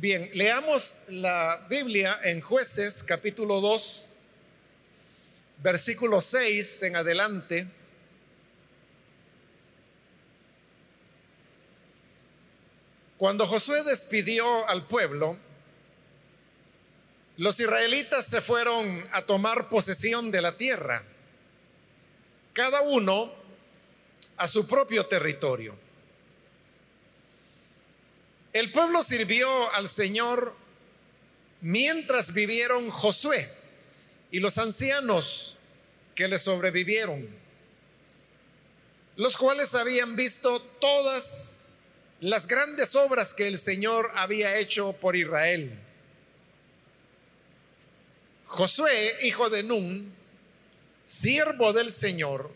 [0.00, 4.16] Bien, leamos la Biblia en jueces capítulo 2,
[5.62, 7.68] versículo 6 en adelante.
[13.16, 15.38] Cuando Josué despidió al pueblo,
[17.36, 21.04] los israelitas se fueron a tomar posesión de la tierra,
[22.52, 23.32] cada uno
[24.38, 25.83] a su propio territorio.
[28.54, 30.54] El pueblo sirvió al Señor
[31.60, 33.50] mientras vivieron Josué
[34.30, 35.56] y los ancianos
[36.14, 37.28] que le sobrevivieron,
[39.16, 41.70] los cuales habían visto todas
[42.20, 45.76] las grandes obras que el Señor había hecho por Israel.
[48.46, 50.14] Josué, hijo de Nun,
[51.04, 52.52] siervo del Señor,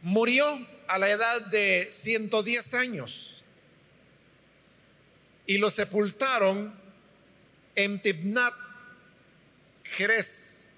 [0.00, 0.46] murió
[0.88, 3.31] a la edad de 110 años
[5.46, 6.74] y lo sepultaron
[7.74, 8.54] en Tibnat
[9.84, 10.72] Jerez,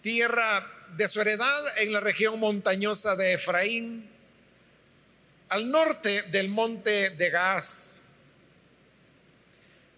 [0.00, 4.08] tierra de su heredad en la región montañosa de Efraín,
[5.48, 8.04] al norte del monte de Gaz.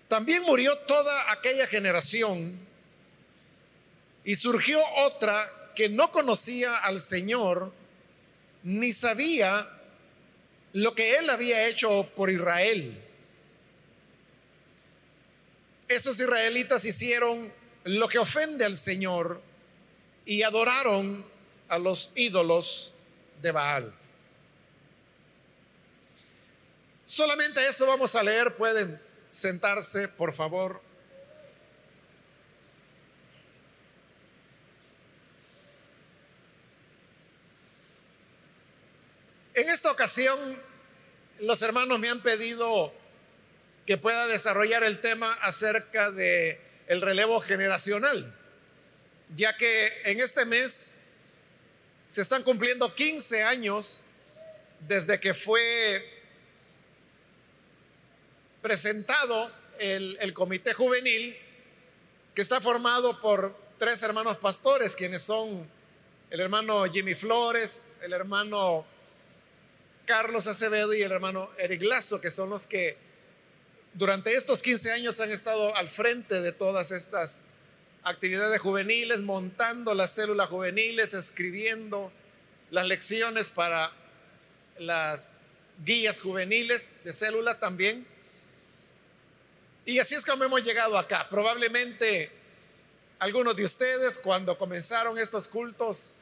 [0.08, 2.58] También murió toda aquella generación
[4.24, 7.72] y surgió otra que no conocía al Señor
[8.62, 9.68] ni sabía
[10.72, 13.03] lo que él había hecho por Israel.
[15.88, 17.52] Esos israelitas hicieron
[17.84, 19.40] lo que ofende al Señor
[20.24, 21.24] y adoraron
[21.68, 22.94] a los ídolos
[23.42, 23.94] de Baal.
[27.04, 28.54] Solamente eso vamos a leer.
[28.56, 30.80] Pueden sentarse, por favor.
[39.52, 40.38] En esta ocasión,
[41.40, 42.92] los hermanos me han pedido
[43.86, 48.34] que pueda desarrollar el tema acerca de el relevo generacional,
[49.34, 50.96] ya que en este mes
[52.08, 54.02] se están cumpliendo 15 años
[54.80, 56.04] desde que fue
[58.62, 61.36] presentado el, el comité juvenil
[62.34, 65.68] que está formado por tres hermanos pastores, quienes son
[66.30, 68.86] el hermano Jimmy Flores, el hermano
[70.06, 73.03] Carlos Acevedo y el hermano Eric Lazo, que son los que
[73.94, 77.42] durante estos 15 años han estado al frente de todas estas
[78.02, 82.12] actividades juveniles, montando las células juveniles, escribiendo
[82.70, 83.92] las lecciones para
[84.78, 85.32] las
[85.84, 88.06] guías juveniles de célula también.
[89.86, 91.28] Y así es como hemos llegado acá.
[91.28, 92.30] Probablemente
[93.18, 96.12] algunos de ustedes cuando comenzaron estos cultos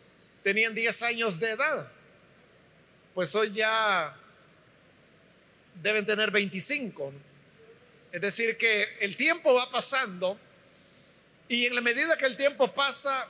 [0.43, 1.91] tenían 10 años de edad
[3.15, 4.17] pues hoy ya
[5.83, 7.13] deben tener 25.
[8.13, 10.39] Es decir, que el tiempo va pasando
[11.49, 13.29] y en la medida que el tiempo pasa,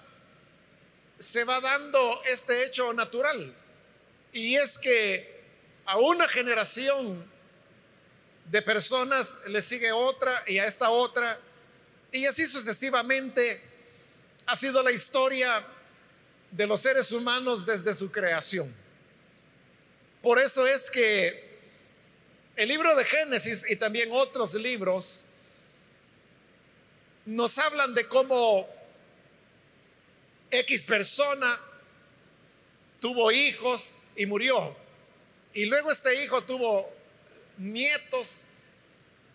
[1.18, 3.54] se va dando este hecho natural.
[4.32, 5.40] Y es que
[5.86, 7.30] a una generación
[8.50, 11.38] de personas le sigue otra y a esta otra,
[12.10, 13.60] y así sucesivamente
[14.46, 15.64] ha sido la historia
[16.50, 18.74] de los seres humanos desde su creación.
[20.20, 21.51] Por eso es que
[22.56, 25.24] el libro de Génesis y también otros libros
[27.24, 28.68] nos hablan de cómo
[30.50, 31.60] X persona
[33.00, 34.76] tuvo hijos y murió.
[35.54, 36.90] Y luego este hijo tuvo
[37.58, 38.46] nietos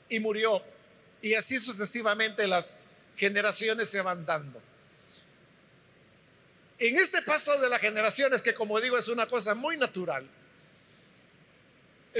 [0.10, 0.62] y murió.
[1.22, 2.78] Y así sucesivamente las
[3.16, 4.62] generaciones se van dando.
[6.80, 10.30] En este paso de las generaciones, que como digo es una cosa muy natural,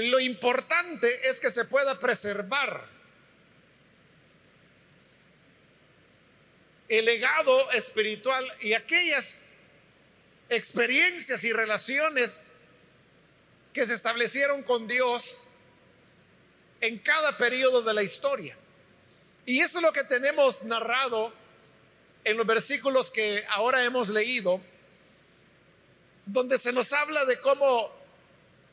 [0.06, 2.86] lo importante es que se pueda preservar
[6.88, 9.54] el legado espiritual y aquellas
[10.48, 12.52] experiencias y relaciones
[13.72, 15.48] que se establecieron con Dios
[16.80, 18.56] en cada periodo de la historia.
[19.46, 21.32] Y eso es lo que tenemos narrado
[22.22, 24.60] en los versículos que ahora hemos leído,
[26.24, 27.97] donde se nos habla de cómo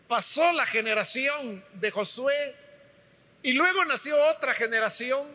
[0.07, 2.55] pasó la generación de Josué
[3.43, 5.27] y luego nació otra generación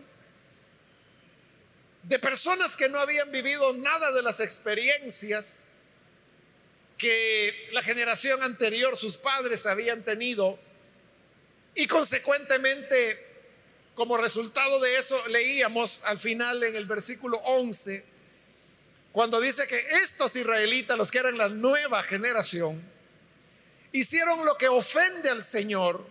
[2.03, 5.75] de personas que no habían vivido nada de las experiencias
[6.97, 10.59] que la generación anterior, sus padres, habían tenido.
[11.75, 13.19] Y consecuentemente,
[13.95, 18.05] como resultado de eso, leíamos al final en el versículo 11,
[19.13, 22.90] cuando dice que estos israelitas, los que eran la nueva generación,
[23.93, 26.07] hicieron lo que ofende al Señor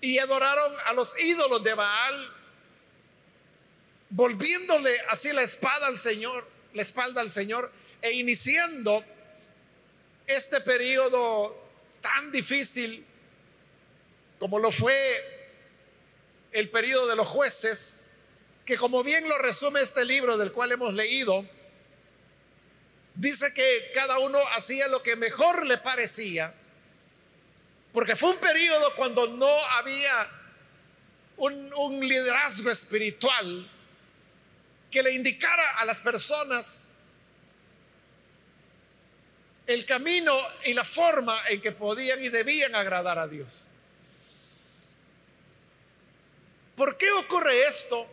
[0.00, 2.32] y adoraron a los ídolos de Baal,
[4.08, 7.70] volviéndole así la espada al Señor, la espalda al Señor
[8.00, 9.04] e iniciando
[10.26, 11.56] este periodo
[12.00, 13.06] tan difícil
[14.38, 14.96] como lo fue
[16.52, 18.10] el periodo de los jueces,
[18.64, 21.44] que como bien lo resume este libro del cual hemos leído,
[23.14, 26.54] dice que cada uno hacía lo que mejor le parecía,
[27.92, 30.30] porque fue un periodo cuando no había
[31.40, 33.68] un, liderazgo espiritual
[34.90, 36.96] que le indicara a las personas
[39.66, 43.66] el camino y la forma en que podían y debían agradar a Dios.
[46.76, 48.06] ¿Por qué ocurre esto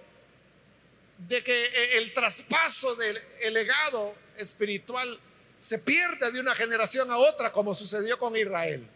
[1.17, 3.19] de que el traspaso del
[3.51, 5.19] legado espiritual
[5.59, 8.87] se pierde de una generación a otra como sucedió con Israel?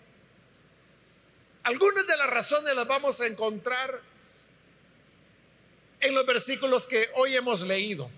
[1.64, 4.02] Algunas de las razones las vamos a encontrar
[6.00, 8.10] en los versículos que hoy hemos leído.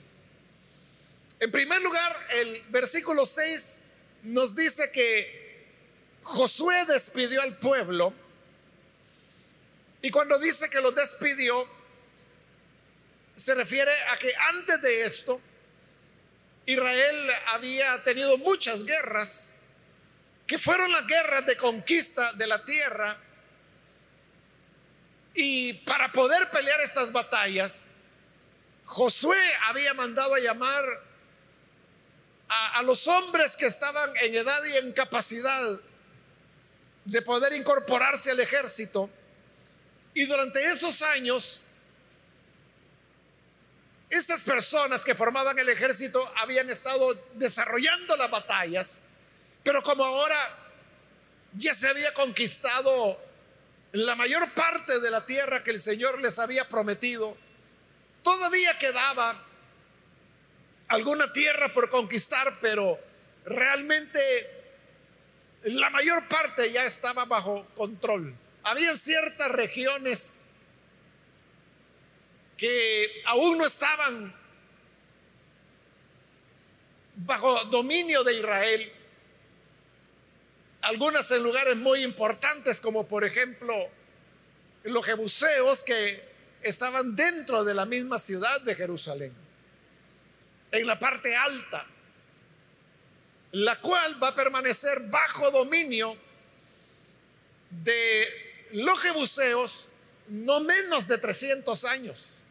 [1.40, 3.82] En primer lugar, el versículo 6
[4.24, 5.68] nos dice que
[6.24, 8.14] Josué despidió al pueblo
[10.02, 11.68] y cuando dice que lo despidió,
[13.36, 15.42] se refiere a que antes de esto,
[16.66, 19.58] Israel había tenido muchas guerras,
[20.48, 23.18] que fueron las guerras de conquista de la tierra,
[25.34, 27.96] y para poder pelear estas batallas,
[28.86, 29.38] Josué
[29.68, 30.86] había mandado a llamar
[32.50, 35.80] a, los hombres que estaban en edad y en capacidad
[37.06, 39.10] de poder incorporarse al ejército.
[40.14, 41.63] Y durante esos años,
[44.14, 49.04] estas personas que formaban el ejército habían estado desarrollando las batallas,
[49.64, 50.38] pero como ahora
[51.58, 53.20] ya se había conquistado
[53.92, 57.38] la mayor parte de la tierra que el Señor les había prometido,
[58.24, 59.44] todavía quedaba
[60.88, 63.00] alguna tierra por conquistar, pero
[63.46, 64.20] realmente
[65.64, 68.36] la mayor parte ya estaba bajo control.
[68.64, 70.53] Había ciertas regiones
[72.64, 74.34] que aún no estaban
[77.18, 78.94] bajo dominio de Israel,
[80.84, 83.76] algunas en lugares muy importantes como por ejemplo
[84.84, 86.24] los jebuseos que
[86.62, 89.34] estaban dentro de la misma ciudad de Jerusalén
[90.72, 91.86] en la parte alta,
[93.52, 96.16] la cual va a permanecer bajo dominio
[97.84, 99.90] de los jebuseos
[100.30, 102.43] no menos de 300 años,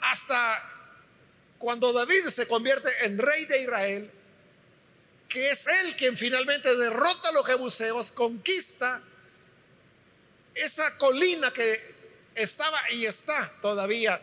[0.00, 0.62] hasta
[1.58, 4.10] cuando David se convierte en rey de Israel,
[5.28, 9.02] que es él quien finalmente derrota a los jebuseos, conquista
[10.54, 11.80] esa colina que
[12.34, 14.20] estaba y está todavía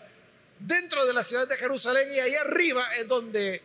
[0.59, 3.61] dentro de la ciudad de Jerusalén y ahí arriba es donde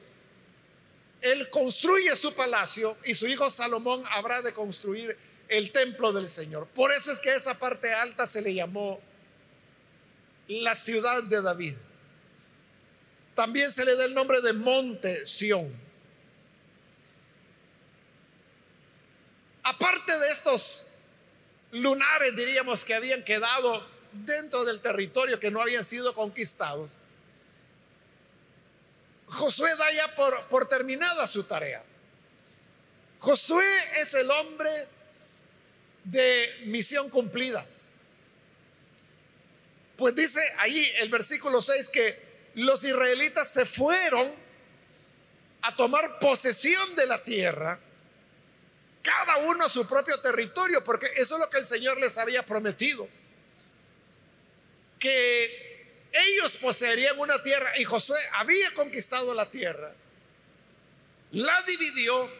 [1.21, 5.17] él construye su palacio y su hijo Salomón habrá de construir
[5.49, 6.67] el templo del Señor.
[6.69, 9.01] Por eso es que esa parte alta se le llamó
[10.49, 11.75] la ciudad de David.
[13.41, 15.75] También se le da el nombre de Monte Sión.
[19.63, 20.89] Aparte de estos
[21.71, 26.99] lunares, diríamos, que habían quedado dentro del territorio que no habían sido conquistados,
[29.25, 31.83] Josué da ya por, por terminada su tarea.
[33.21, 33.65] Josué
[34.03, 34.87] es el hombre
[36.05, 37.67] de misión cumplida.
[39.97, 44.33] Pues dice ahí el versículo 6 que los israelitas se fueron
[45.63, 47.79] a tomar posesión de la tierra,
[49.03, 52.45] cada uno a su propio territorio, porque eso es lo que el Señor les había
[52.45, 53.09] prometido
[55.01, 59.93] que ellos poseerían una tierra y Josué había conquistado la tierra,
[61.33, 62.31] la dividió,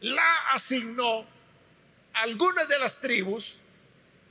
[0.00, 1.26] la asignó
[2.14, 3.58] a algunas de las tribus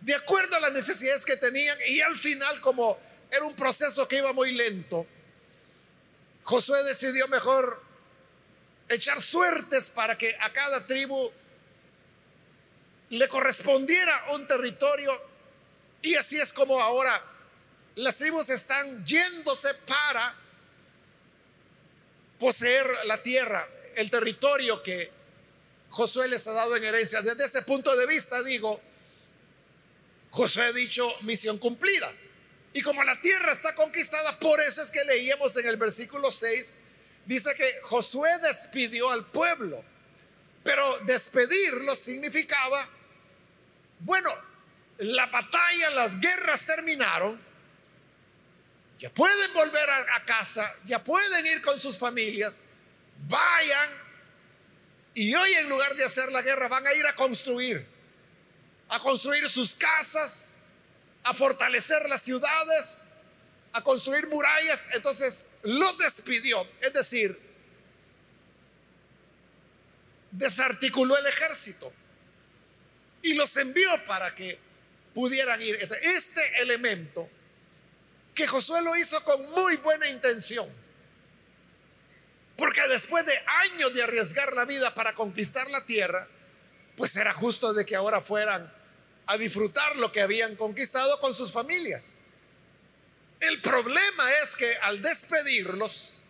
[0.02, 3.00] de acuerdo a las necesidades que tenían y al final como
[3.34, 5.08] era un proceso que iba muy lento,
[6.44, 7.82] Josué decidió mejor
[8.88, 11.32] echar suertes para que a cada tribu
[13.10, 15.12] le correspondiera un territorio
[16.04, 17.20] y así es como ahora
[17.96, 20.36] las tribus están yéndose para
[22.40, 25.10] poseer la tierra, el territorio que
[25.90, 27.22] Josué les ha dado en herencia.
[27.24, 28.80] Desde ese punto de vista digo,
[30.30, 32.12] Josué ha dicho misión cumplida.
[32.74, 36.76] Y como la tierra está conquistada, por eso es que leíamos en el versículo 6,
[37.26, 39.84] dice que Josué despidió al pueblo.
[40.64, 42.90] Pero despedirlo significaba,
[44.00, 44.30] bueno,
[44.98, 47.40] la batalla, las guerras terminaron,
[49.00, 52.64] ya pueden volver a, casa, ya pueden ir con sus familias,
[53.28, 53.90] vayan
[55.14, 57.86] y hoy en lugar de hacer la guerra van a ir a construir,
[58.88, 60.63] a construir sus casas,
[61.24, 63.10] a fortalecer las ciudades,
[63.72, 64.90] a construir murallas.
[64.94, 67.40] Entonces los despidió, es decir,
[70.32, 71.92] desarticuló el ejército
[73.22, 74.60] y los envió para que
[75.14, 75.76] pudieran ir.
[76.02, 77.30] Este elemento
[78.36, 80.68] que Josué lo hizo con muy buena intención,
[82.58, 86.28] porque después de años de arriesgar la vida para conquistar la tierra,
[86.98, 88.72] pues era justo de que ahora fueran
[89.26, 92.20] a disfrutar lo que habían conquistado con sus familias.
[93.40, 96.24] El problema es que al despedirlos,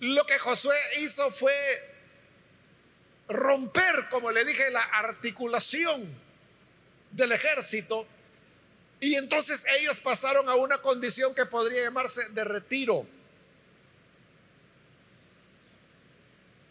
[0.00, 1.54] lo que Josué hizo fue
[3.28, 6.26] romper, como le dije, la articulación
[7.10, 8.06] del ejército.
[9.00, 13.06] Y entonces ellos pasaron a una condición que podría llamarse de retiro.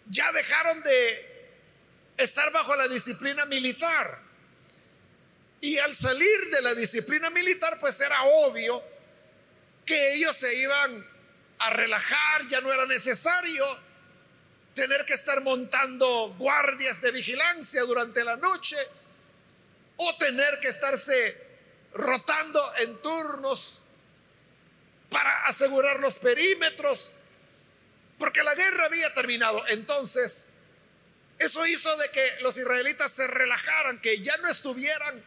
[0.10, 1.52] Ya dejaron de
[2.18, 4.25] estar bajo la disciplina militar.
[5.62, 8.84] Y al salir de la disciplina militar, pues era obvio
[9.86, 11.08] que ellos se iban
[11.60, 13.66] a relajar, ya no era necesario
[14.74, 18.76] tener que estar montando guardias de vigilancia durante la noche
[19.96, 21.46] o tener que estarse
[21.94, 23.82] rotando en turnos
[25.10, 27.16] para asegurar los perímetros,
[28.20, 29.66] porque la guerra había terminado.
[29.70, 30.50] Entonces,
[31.40, 35.24] eso hizo de que los israelitas se relajaran, que ya no estuvieran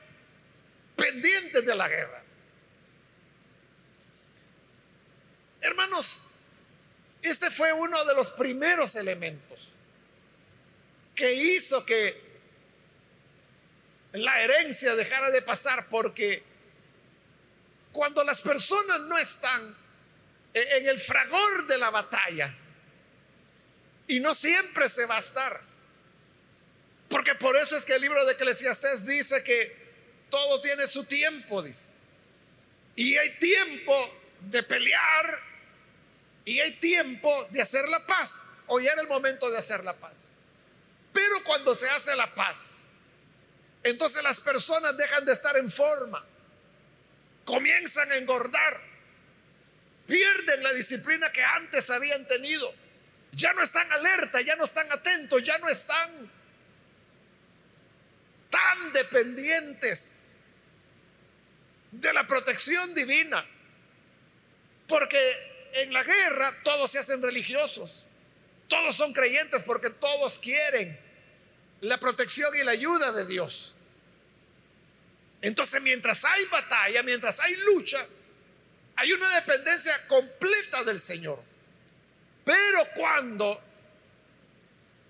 [0.99, 2.23] pendientes de la guerra.
[5.63, 6.23] Hermanos,
[7.23, 9.71] este fue uno de los primeros elementos
[11.15, 12.29] que hizo que
[14.13, 16.43] la herencia dejara de pasar porque
[17.93, 19.77] cuando las personas no están
[20.53, 22.55] en el fragor de la batalla,
[24.09, 25.61] y no siempre se va a estar,
[27.09, 29.88] porque por eso es que el libro de Eclesiastés dice que
[30.31, 31.91] todo tiene su tiempo, dice.
[32.97, 33.95] Y hay tiempo
[34.41, 35.43] de pelear
[36.45, 38.47] y hay tiempo de hacer la paz.
[38.67, 40.29] Hoy era el momento de hacer la paz.
[41.13, 42.85] Pero cuando se hace la paz,
[43.83, 46.25] entonces las personas dejan de estar en forma,
[47.45, 48.81] comienzan a engordar,
[50.07, 52.75] pierden la disciplina que antes habían tenido,
[53.33, 56.31] ya no están alerta, ya no están atentos, ya no están
[58.51, 60.37] tan dependientes
[61.91, 63.45] de la protección divina,
[64.87, 65.19] porque
[65.75, 68.07] en la guerra todos se hacen religiosos,
[68.69, 70.99] todos son creyentes porque todos quieren
[71.81, 73.77] la protección y la ayuda de Dios.
[75.41, 78.05] Entonces, mientras hay batalla, mientras hay lucha,
[78.97, 81.41] hay una dependencia completa del Señor.
[82.45, 83.63] Pero cuando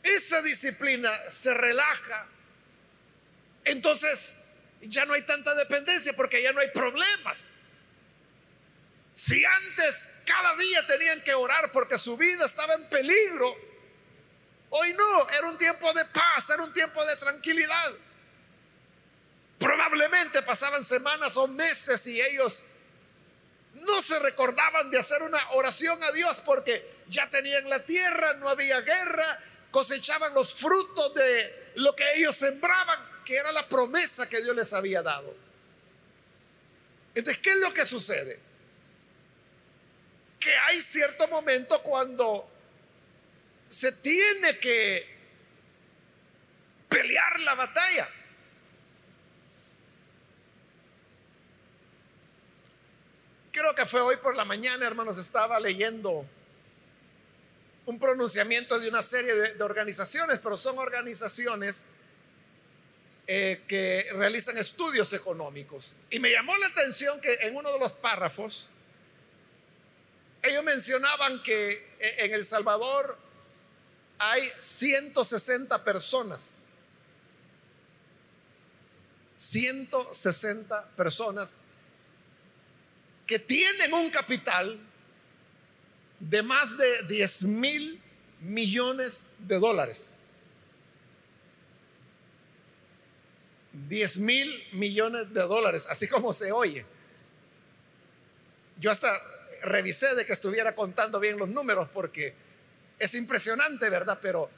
[0.02, 2.26] esa disciplina se relaja,
[3.70, 4.42] entonces
[4.82, 7.56] ya no hay tanta dependencia porque ya no hay problemas.
[9.14, 13.52] Si antes cada día tenían que orar porque su vida estaba en peligro,
[14.70, 17.94] hoy no, era un tiempo de paz, era un tiempo de tranquilidad.
[19.58, 22.64] Probablemente pasaban semanas o meses y ellos
[23.74, 28.48] no se recordaban de hacer una oración a Dios porque ya tenían la tierra, no
[28.48, 34.40] había guerra, cosechaban los frutos de lo que ellos sembraban, que era la promesa que
[34.40, 35.36] Dios les había dado.
[37.14, 38.48] Entonces, ¿qué es lo que sucede?
[40.38, 42.48] que hay cierto momento cuando
[43.68, 45.06] se tiene que
[46.88, 48.08] pelear la batalla.
[53.52, 56.24] Creo que fue hoy por la mañana, hermanos, estaba leyendo
[57.84, 61.90] un pronunciamiento de una serie de, organizaciones, pero son organizaciones
[63.30, 65.94] eh, que realizan estudios económicos.
[66.08, 68.72] Y me llamó la atención que en uno de los párrafos
[70.42, 73.18] ellos mencionaban que eh, en El Salvador
[74.16, 76.70] hay 160 personas.
[79.36, 81.58] 160 personas
[83.26, 84.80] que tienen un capital
[86.18, 88.00] de más de 10 mil
[88.40, 90.22] millones de dólares.
[93.86, 96.84] 10 mil millones de dólares, así como se oye.
[98.80, 99.12] Yo hasta
[99.62, 102.34] revisé de que estuviera contando bien los números porque
[102.98, 104.18] es impresionante, ¿verdad?
[104.20, 104.50] Pero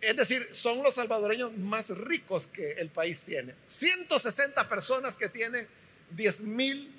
[0.00, 3.54] Es decir, son los salvadoreños más ricos que el país tiene.
[3.66, 5.66] 160 personas que tienen
[6.10, 6.94] 10 mil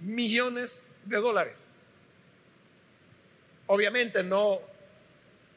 [0.00, 1.78] millones de dólares.
[3.66, 4.60] Obviamente no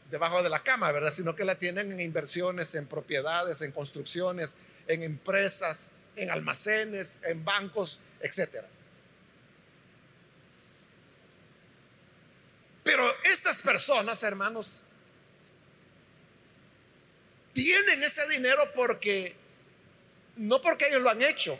[0.09, 1.11] debajo de la cama, ¿verdad?
[1.11, 4.55] Sino que la tienen en inversiones, en propiedades, en construcciones,
[4.87, 8.67] en empresas, en almacenes, en bancos, etcétera.
[12.83, 14.83] Pero estas personas, hermanos,
[17.53, 19.35] tienen ese dinero porque,
[20.35, 21.59] no porque ellos lo han hecho,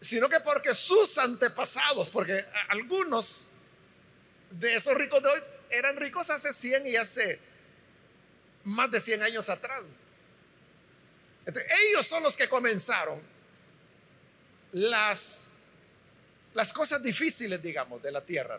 [0.00, 3.50] sino que porque sus antepasados, porque algunos
[4.50, 7.38] de esos ricos de hoy eran ricos hace 100 y hace
[8.64, 9.82] más de 100 años atrás.
[11.46, 13.20] Ellos son los que comenzaron
[14.72, 15.56] las,
[16.54, 18.58] las cosas difíciles, digamos, de la tierra.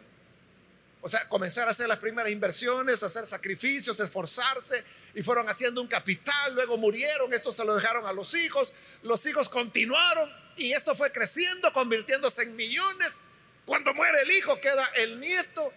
[1.02, 4.84] O sea, comenzar a hacer las primeras inversiones, hacer sacrificios, esforzarse,
[5.16, 9.26] y fueron haciendo un capital, luego murieron, esto se lo dejaron a los hijos, los
[9.26, 13.24] hijos continuaron, y esto fue creciendo, convirtiéndose en millones.
[13.66, 15.74] Cuando muere el hijo, queda el nieto,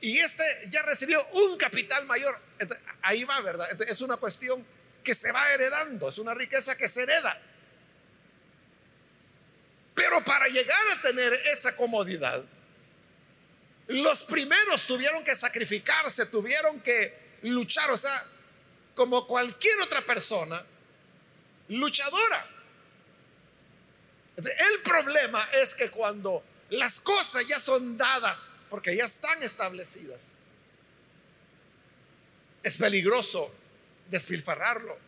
[0.00, 2.38] y este ya recibió un capital mayor.
[3.02, 3.68] ahí va, ¿verdad?
[3.82, 4.66] es una cuestión
[5.04, 7.40] que se va heredando, es una riqueza que se hereda.
[9.94, 12.42] Pero para llegar a tener esa comodidad,
[13.86, 18.24] los primeros tuvieron que sacrificarse, tuvieron que luchar, o sea,
[18.94, 20.64] como cualquier otra persona,
[21.68, 22.46] luchadora.
[24.36, 30.38] El problema es que cuando las cosas ya son dadas, porque ya están establecidas,
[32.62, 33.54] es peligroso
[34.10, 34.98] despilfarrarlo.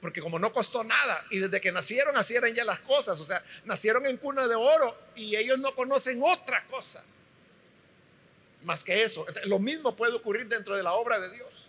[0.00, 3.24] Porque como no costó nada y desde que nacieron así eran ya las cosas, o
[3.24, 7.04] sea, nacieron en cuna de oro y ellos no conocen otra cosa
[8.62, 9.26] más que eso.
[9.44, 11.68] Lo mismo puede ocurrir dentro de la obra de Dios.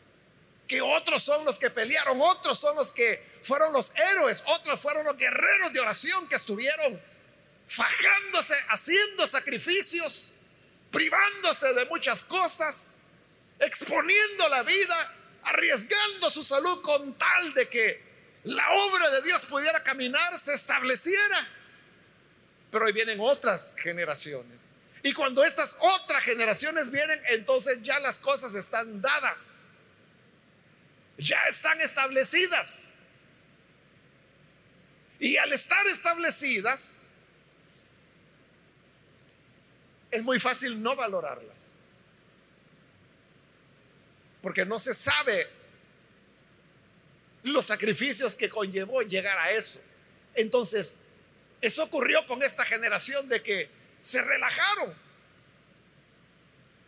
[0.68, 5.06] Que otros son los que pelearon, otros son los que fueron los héroes, otros fueron
[5.06, 7.02] los guerreros de oración que estuvieron
[7.66, 10.34] fajándose, haciendo sacrificios,
[10.92, 13.00] privándose de muchas cosas,
[13.60, 15.16] exponiendo la vida,
[15.50, 18.10] arriesgando su salud con tal de que
[18.44, 21.48] la obra de Dios pudiera caminar, se estableciera.
[22.72, 24.70] Pero hoy vienen otras generaciones.
[25.02, 29.62] Y cuando estas otras generaciones vienen, entonces ya las cosas están dadas.
[31.18, 32.96] Ya están establecidas.
[35.20, 37.12] Y al estar establecidas,
[40.12, 41.76] es muy fácil no valorarlas.
[44.42, 45.48] Porque no se sabe
[47.44, 49.82] los sacrificios que conllevó llegar a eso.
[50.36, 51.08] Entonces,
[51.62, 53.70] eso ocurrió con esta generación de que
[54.02, 54.94] se relajaron.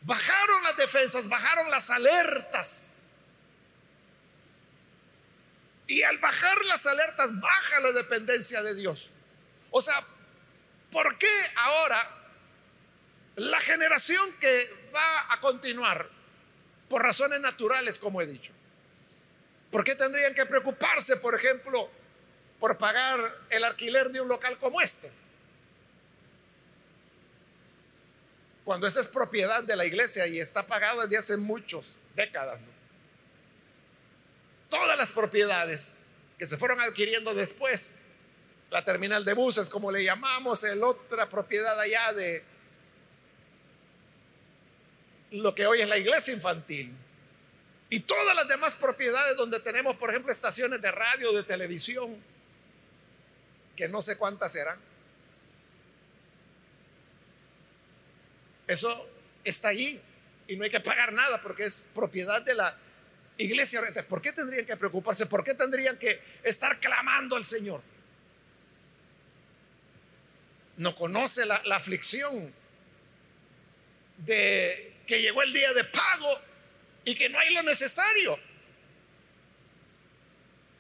[0.04, 3.04] Bajaron las defensas, bajaron las alertas.
[5.88, 9.12] Y al bajar las alertas, baja la dependencia de Dios.
[9.72, 10.02] O sea,
[10.90, 12.22] ¿por qué ahora
[13.36, 16.10] la generación que va a continuar,
[16.92, 18.52] por razones naturales, como he dicho,
[19.72, 21.90] ¿Por qué tendrían que preocuparse, por ejemplo,
[22.60, 23.18] por pagar
[23.50, 25.10] el alquiler de un local como este?
[28.66, 32.60] Cuando esa es propiedad de la iglesia y está pagado desde hace muchas décadas.
[34.70, 35.98] Todas las propiedades
[36.38, 37.96] que se fueron adquiriendo después,
[38.70, 42.51] la terminal de buses, como le llamamos, el otra propiedad allá de
[45.32, 46.94] lo que hoy es la iglesia infantil
[47.90, 52.16] y todas las demás propiedades donde tenemos, por ejemplo, estaciones de radio, de televisión,
[53.76, 54.80] que no sé cuántas serán.
[58.68, 59.10] Eso
[59.44, 60.00] está allí
[60.48, 62.78] y no hay que pagar nada porque es propiedad de la
[63.38, 63.82] iglesia.
[64.08, 65.26] ¿Por qué tendrían que preocuparse?
[65.26, 67.82] ¿Por qué tendrían que estar clamando al Señor?
[70.78, 72.54] No conoce la, la aflicción
[74.18, 76.42] de que llegó el día de pago
[77.06, 78.38] y que no hay lo necesario.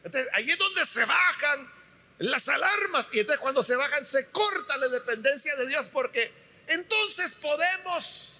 [0.03, 1.71] Entonces, ahí es donde se bajan
[2.19, 6.31] las alarmas y entonces cuando se bajan se corta la dependencia de Dios porque
[6.67, 8.39] entonces podemos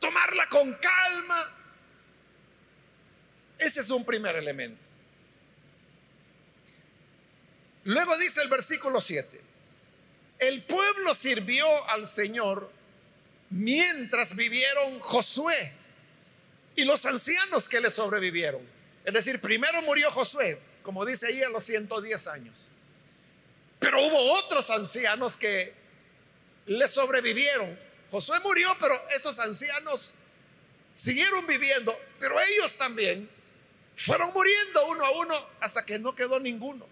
[0.00, 1.50] tomarla con calma.
[3.58, 4.82] Ese es un primer elemento.
[7.84, 9.40] Luego dice el versículo 7,
[10.48, 12.70] el pueblo sirvió al Señor
[13.50, 15.72] mientras vivieron Josué
[16.76, 18.62] y los ancianos que le sobrevivieron.
[19.04, 22.54] Es decir, primero murió Josué, como dice ahí, a los 110 años.
[23.78, 25.72] Pero hubo otros ancianos que
[26.66, 27.78] le sobrevivieron.
[28.10, 30.14] Josué murió, pero estos ancianos
[30.92, 33.28] siguieron viviendo, pero ellos también
[33.96, 36.86] fueron muriendo uno a uno hasta que no quedó ninguno.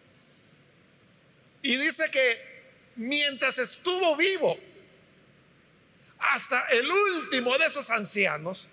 [1.62, 2.51] Y dice que
[2.96, 4.58] mientras estuvo vivo,
[6.18, 8.68] hasta el último de esos ancianos,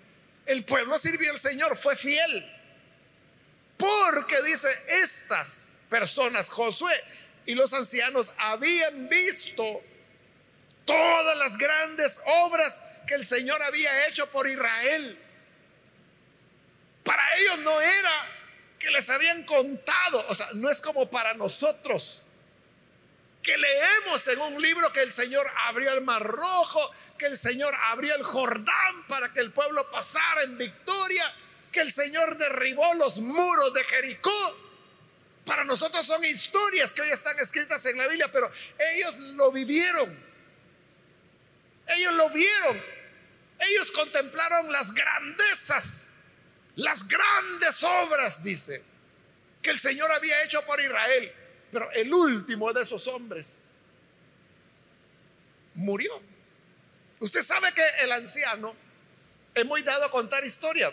[0.46, 2.56] el pueblo sirvió al Señor, fue fiel.
[3.76, 4.68] Porque dice,
[5.02, 6.92] estas personas, Josué
[7.46, 9.82] y los ancianos, habían visto
[10.84, 15.18] todas las grandes obras que el Señor había hecho por Israel.
[17.04, 18.36] Para ellos no era
[18.78, 22.26] que les habían contado, o sea, no es como para nosotros
[23.42, 27.74] que leemos en un libro que el Señor abrió el mar rojo, que el Señor
[27.84, 31.24] abrió el Jordán para que el pueblo pasara en victoria,
[31.72, 34.70] que el Señor derribó los muros de Jericó.
[35.44, 38.50] Para nosotros son historias que hoy están escritas en la Biblia, pero
[38.94, 40.30] ellos lo vivieron.
[41.86, 42.82] Ellos lo vieron.
[43.58, 46.16] Ellos contemplaron las grandezas,
[46.76, 48.82] las grandes obras, dice,
[49.62, 51.34] que el Señor había hecho por Israel.
[51.70, 53.62] Pero el último de esos hombres
[55.74, 56.20] murió.
[57.20, 58.74] Usted sabe que el anciano
[59.54, 60.90] es muy dado a contar historia,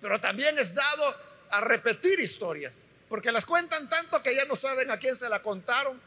[0.00, 1.14] pero también es dado
[1.50, 5.42] a repetir historias, porque las cuentan tanto que ya no saben a quién se la
[5.42, 6.00] contaron.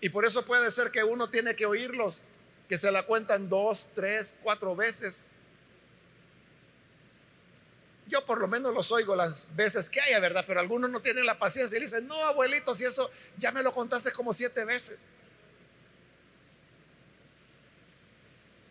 [0.00, 2.22] Y por eso puede ser que uno tiene que oírlos,
[2.68, 5.32] que se la cuentan dos, tres, cuatro veces.
[8.12, 10.44] Yo por lo menos los oigo las veces que haya, ¿verdad?
[10.46, 13.72] Pero algunos no tienen la paciencia y dicen, no, abuelito, si eso ya me lo
[13.72, 15.08] contaste como siete veces.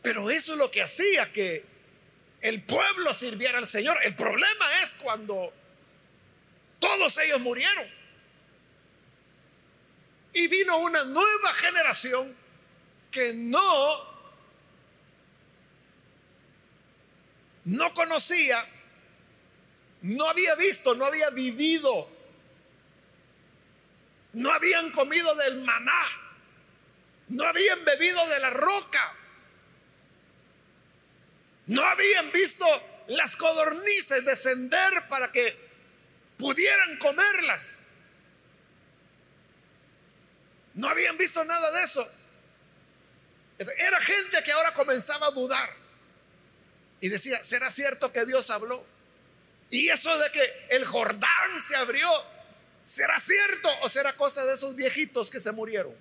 [0.04, 1.66] Pero eso es lo que hacía que
[2.42, 3.98] el pueblo sirviera al Señor.
[4.04, 5.52] El problema es cuando
[6.78, 7.88] todos ellos murieron.
[10.34, 12.38] Y vino una nueva generación
[13.10, 14.12] que no
[17.66, 18.64] no conocía,
[20.02, 22.10] no había visto, no había vivido,
[24.34, 26.06] no habían comido del maná,
[27.30, 29.18] no habían bebido de la roca.
[31.68, 32.66] No habían visto
[33.08, 35.58] las codornices descender para que
[36.38, 37.86] pudieran comerlas.
[40.74, 42.06] No habían visto nada de eso.
[43.60, 45.70] Era gente que ahora comenzaba a dudar.
[47.00, 48.86] Y decía, ¿será cierto que Dios habló?
[49.72, 52.10] Y eso de que el Jordán se abrió,
[52.84, 55.96] ¿será cierto o será cosa de esos viejitos que se murieron?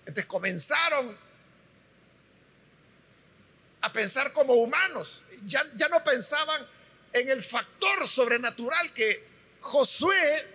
[0.00, 1.16] Entonces comenzaron
[3.80, 5.22] a pensar como humanos.
[5.46, 6.66] Ya, ya no pensaban
[7.12, 9.24] en el factor sobrenatural que
[9.60, 10.46] Josué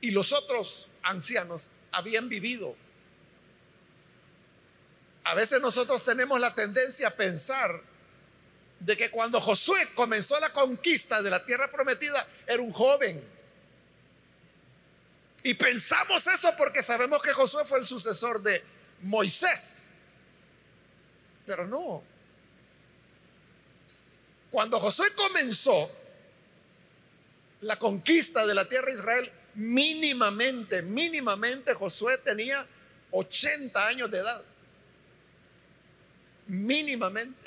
[0.00, 2.74] y los otros ancianos habían vivido.
[5.24, 7.91] A veces nosotros tenemos la tendencia a pensar
[8.84, 13.22] de que cuando Josué comenzó la conquista de la tierra prometida era un joven.
[15.44, 18.62] Y pensamos eso porque sabemos que Josué fue el sucesor de
[19.02, 19.92] Moisés.
[21.46, 22.02] Pero no.
[24.50, 25.90] Cuando Josué comenzó
[27.60, 32.66] la conquista de la tierra de Israel, mínimamente, mínimamente Josué tenía
[33.12, 34.42] 80 años de edad.
[36.48, 37.41] Mínimamente.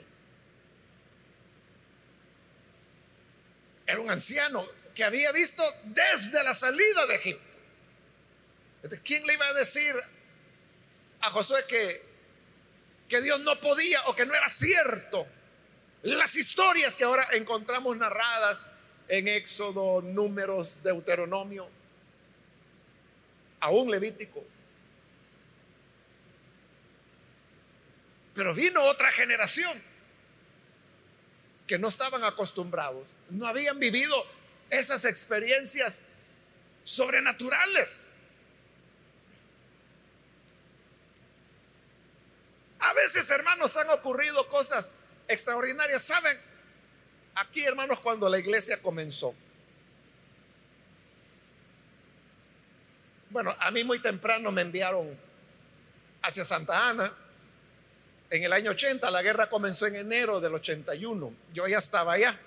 [3.85, 7.43] Era un anciano que había visto desde la salida de Egipto.
[9.03, 9.95] ¿Quién le iba a decir
[11.21, 12.15] a Josué que
[13.07, 15.27] que Dios no podía o que no era cierto.
[16.03, 18.71] Las historias que ahora encontramos narradas
[19.07, 21.69] en Éxodo, Números, Deuteronomio,
[23.59, 24.43] aún Levítico.
[28.33, 29.81] Pero vino otra generación
[31.67, 34.15] que no estaban acostumbrados, no habían vivido
[34.69, 36.07] esas experiencias
[36.83, 38.11] sobrenaturales.
[42.79, 44.93] A veces, hermanos, han ocurrido cosas
[45.27, 46.03] extraordinarias.
[46.03, 46.37] ¿Saben?
[47.33, 49.33] Aquí, hermanos, cuando la iglesia comenzó.
[53.31, 55.17] Bueno, a mí muy temprano me enviaron
[56.21, 57.24] hacia Santa Ana.
[58.35, 61.33] En el año 80, la guerra comenzó en enero del 81.
[61.53, 62.37] Yo ya estaba allá.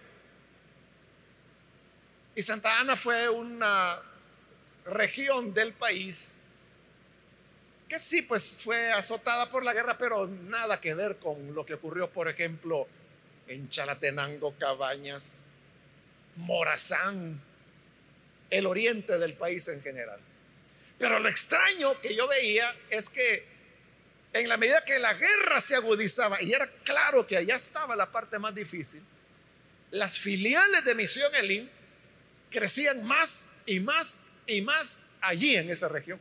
[2.35, 3.98] Y Santa Ana fue una
[4.85, 6.40] región del país
[7.88, 11.72] que sí, pues fue azotada por la guerra, pero nada que ver con lo que
[11.72, 12.87] ocurrió, por ejemplo,
[13.46, 15.46] en Chalatenango, Cabañas,
[16.37, 17.40] Morazán,
[18.51, 20.20] el oriente del país en general.
[20.98, 23.58] Pero lo extraño que yo veía es que
[24.32, 28.10] en la medida que la guerra se agudizaba, y era claro que allá estaba la
[28.10, 29.02] parte más difícil,
[29.90, 31.70] las filiales de Misión Elín
[32.50, 36.20] crecían más y más y más allí en esa región.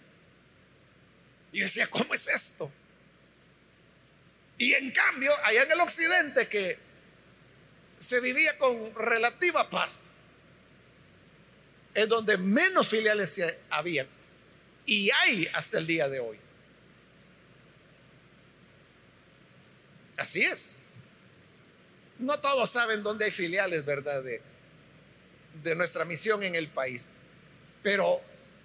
[1.51, 2.71] Y decía, ¿cómo es esto?
[4.57, 6.77] Y en cambio, allá en el occidente que
[7.97, 10.13] se vivía con relativa paz,
[11.93, 14.07] es donde menos filiales había
[14.85, 16.39] y hay hasta el día de hoy.
[20.17, 20.79] Así es.
[22.17, 24.23] No todos saben dónde hay filiales, ¿verdad?
[24.23, 24.41] De,
[25.63, 27.11] de nuestra misión en el país.
[27.83, 28.19] Pero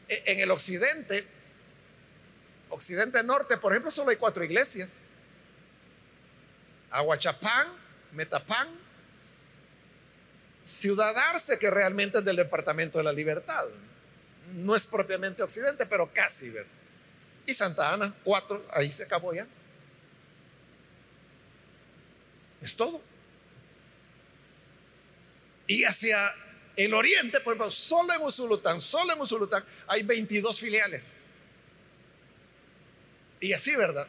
[0.08, 1.26] e, en el occidente,
[2.70, 5.06] occidente norte, por ejemplo, solo hay cuatro iglesias.
[6.90, 7.68] Aguachapán,
[8.12, 8.68] Metapán,
[10.64, 13.66] Ciudad Arce, que realmente es del Departamento de la Libertad.
[14.54, 16.70] No es propiamente occidente, pero casi, ¿verdad?
[17.44, 19.46] Y Santa Ana, cuatro, ahí se acabó ya.
[22.62, 23.02] Es todo.
[25.66, 26.18] Y hacia
[26.76, 31.20] el oriente, por ejemplo, solo en Usulután, solo en Usulután hay 22 filiales.
[33.40, 34.06] Y así, ¿verdad?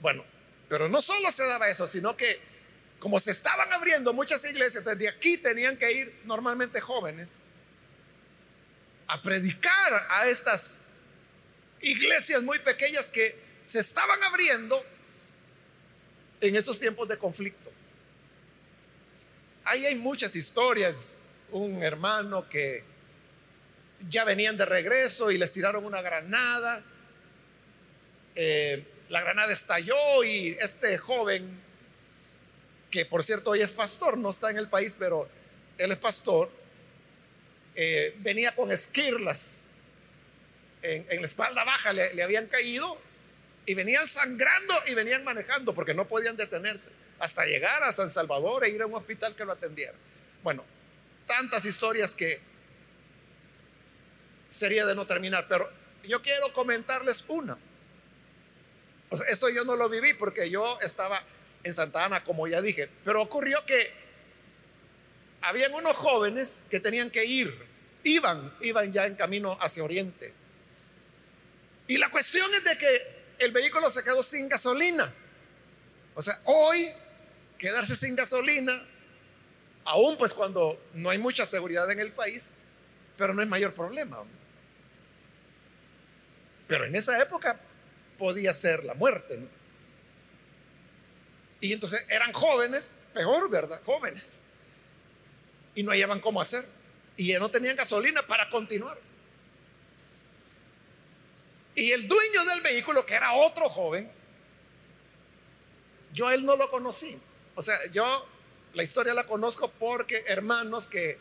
[0.00, 0.24] Bueno,
[0.68, 2.38] pero no solo se daba eso, sino que
[2.98, 7.42] como se estaban abriendo muchas iglesias, desde aquí tenían que ir normalmente jóvenes
[9.06, 10.86] a predicar a estas
[11.80, 14.84] iglesias muy pequeñas que se estaban abriendo
[16.40, 17.70] en esos tiempos de conflicto.
[19.64, 21.22] Ahí hay muchas historias.
[21.50, 22.84] Un hermano que
[24.08, 26.84] ya venían de regreso y les tiraron una granada.
[28.34, 31.60] Eh, la granada estalló y este joven,
[32.90, 35.28] que por cierto hoy es pastor, no está en el país, pero
[35.78, 36.50] él es pastor,
[37.74, 39.74] eh, venía con esquirlas
[40.82, 42.98] en, la espalda baja, le, habían caído
[43.66, 48.64] y venían sangrando y venían manejando porque no podían detenerse hasta llegar a San Salvador
[48.64, 49.94] e ir a un hospital que lo atendiera.
[50.42, 50.64] Bueno,
[51.26, 52.40] tantas historias que
[54.48, 55.68] sería de no terminar, pero
[56.04, 57.58] yo quiero comentarles una.
[59.28, 61.20] Esto yo no lo viví porque yo estaba
[61.64, 63.92] en Santa Ana, como ya dije, pero ocurrió que
[65.40, 67.56] habían unos jóvenes que tenían que ir,
[68.04, 70.32] iban, iban ya en camino hacia Oriente.
[71.88, 75.12] Y la cuestión es de que el vehículo se quedó sin gasolina.
[76.14, 76.88] O sea, hoy
[77.58, 78.72] quedarse sin gasolina,
[79.84, 82.54] aún pues cuando no hay mucha seguridad en el país,
[83.16, 84.22] pero no es mayor problema.
[86.66, 87.60] Pero en esa época
[88.18, 89.48] podía ser la muerte.
[91.60, 93.80] Y entonces eran jóvenes, peor, ¿verdad?
[93.84, 94.26] Jóvenes.
[95.74, 96.64] Y no hallaban cómo hacer.
[97.16, 98.98] Y ya no tenían gasolina para continuar.
[101.76, 104.10] Y el dueño del vehículo, que era otro joven,
[106.14, 107.20] yo a él no lo conocí.
[107.54, 108.26] O sea, yo
[108.72, 111.18] la historia la conozco porque hermanos que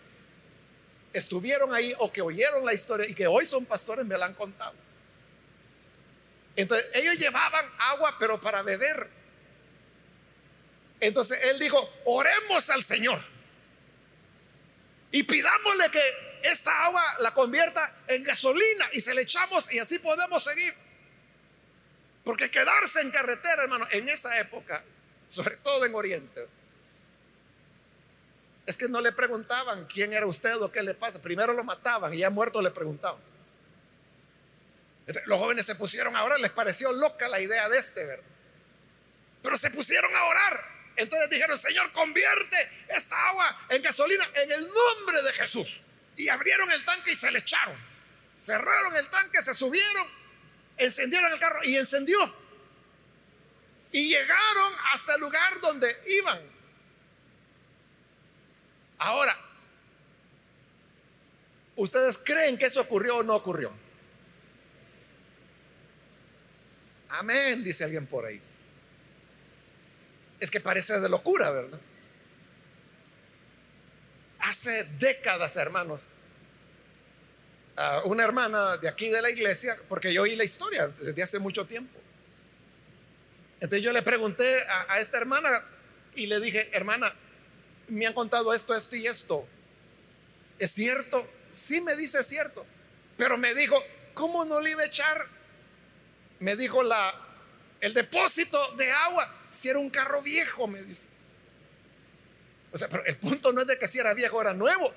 [1.11, 4.33] estuvieron ahí o que oyeron la historia y que hoy son pastores me la han
[4.33, 4.73] contado.
[6.55, 9.09] Entonces, ellos llevaban agua, pero para beber.
[11.01, 13.19] Entonces, él dijo, oremos al Señor.
[15.11, 16.01] Y pidámosle que
[16.45, 20.73] esta agua la convierta en gasolina y se le echamos y así podemos seguir.
[22.23, 24.83] Porque quedarse en carretera, hermano, en esa época,
[25.27, 26.47] sobre todo en Oriente,
[28.65, 31.21] es que no le preguntaban quién era usted o qué le pasa.
[31.21, 33.21] Primero lo mataban y ya muerto le preguntaban.
[35.25, 38.25] Los jóvenes se pusieron a orar, les pareció loca la idea de este, ¿verdad?
[39.43, 40.75] Pero se pusieron a orar.
[40.95, 45.83] Entonces dijeron, Señor, convierte esta agua en gasolina en el nombre de Jesús.
[46.15, 47.75] Y abrieron el tanque y se le echaron.
[48.37, 50.07] Cerraron el tanque, se subieron,
[50.77, 52.19] encendieron el carro y encendió.
[53.91, 56.39] Y llegaron hasta el lugar donde iban.
[58.97, 59.37] Ahora,
[61.75, 63.71] ¿ustedes creen que eso ocurrió o no ocurrió?
[67.09, 68.41] Amén, dice alguien por ahí.
[70.39, 71.79] Es que parece de locura, ¿verdad?
[74.47, 76.09] Hace décadas, hermanos,
[78.05, 81.65] una hermana de aquí de la iglesia, porque yo oí la historia desde hace mucho
[81.65, 81.99] tiempo.
[83.59, 85.49] Entonces yo le pregunté a, a esta hermana
[86.15, 87.13] y le dije, hermana,
[87.87, 89.47] me han contado esto, esto y esto.
[90.59, 91.27] ¿Es cierto?
[91.51, 92.65] Sí me dice es cierto.
[93.17, 93.81] Pero me dijo,
[94.13, 95.25] ¿cómo no le iba a echar
[96.39, 97.13] me dijo la,
[97.81, 101.07] el depósito de agua, si era un carro viejo, me dice.
[102.75, 104.93] O sea, pero el punto no es de que si era viejo, era nuevo.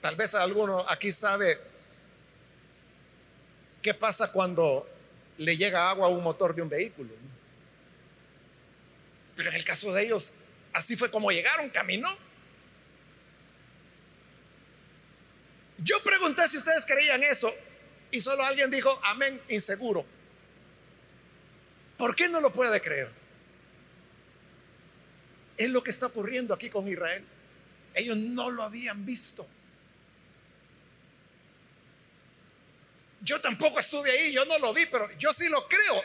[0.00, 1.56] Tal vez alguno aquí sabe
[3.80, 4.88] ¿qué pasa cuando
[5.36, 7.10] le llega agua a un motor de un vehículo?
[9.36, 10.34] Pero en el caso de ellos,
[10.72, 12.10] así fue como llegaron, caminó.
[15.76, 17.54] Yo pregunté si ustedes creían eso
[18.10, 20.04] y solo alguien dijo, amén, inseguro.
[21.96, 23.17] ¿Por qué no lo puede creer?
[25.58, 27.24] Es lo que está ocurriendo aquí con Israel.
[27.94, 29.46] Ellos no lo habían visto.
[33.20, 36.02] Yo tampoco estuve ahí, yo no lo vi, pero yo sí lo creo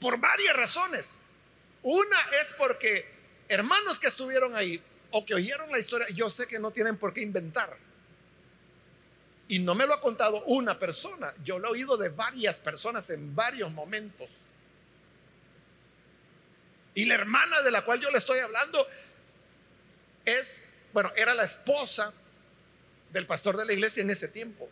[0.00, 1.22] por varias razones.
[1.82, 3.06] Una es porque
[3.48, 7.12] hermanos que estuvieron ahí o que oyeron la historia, yo sé que no tienen por
[7.12, 7.76] qué inventar.
[9.48, 13.08] Y no me lo ha contado una persona, yo lo he oído de varias personas
[13.10, 14.42] en varios momentos.
[16.98, 18.84] Y la hermana de la cual yo le estoy hablando
[20.24, 22.12] es, bueno, era la esposa
[23.12, 24.68] del pastor de la iglesia en ese tiempo.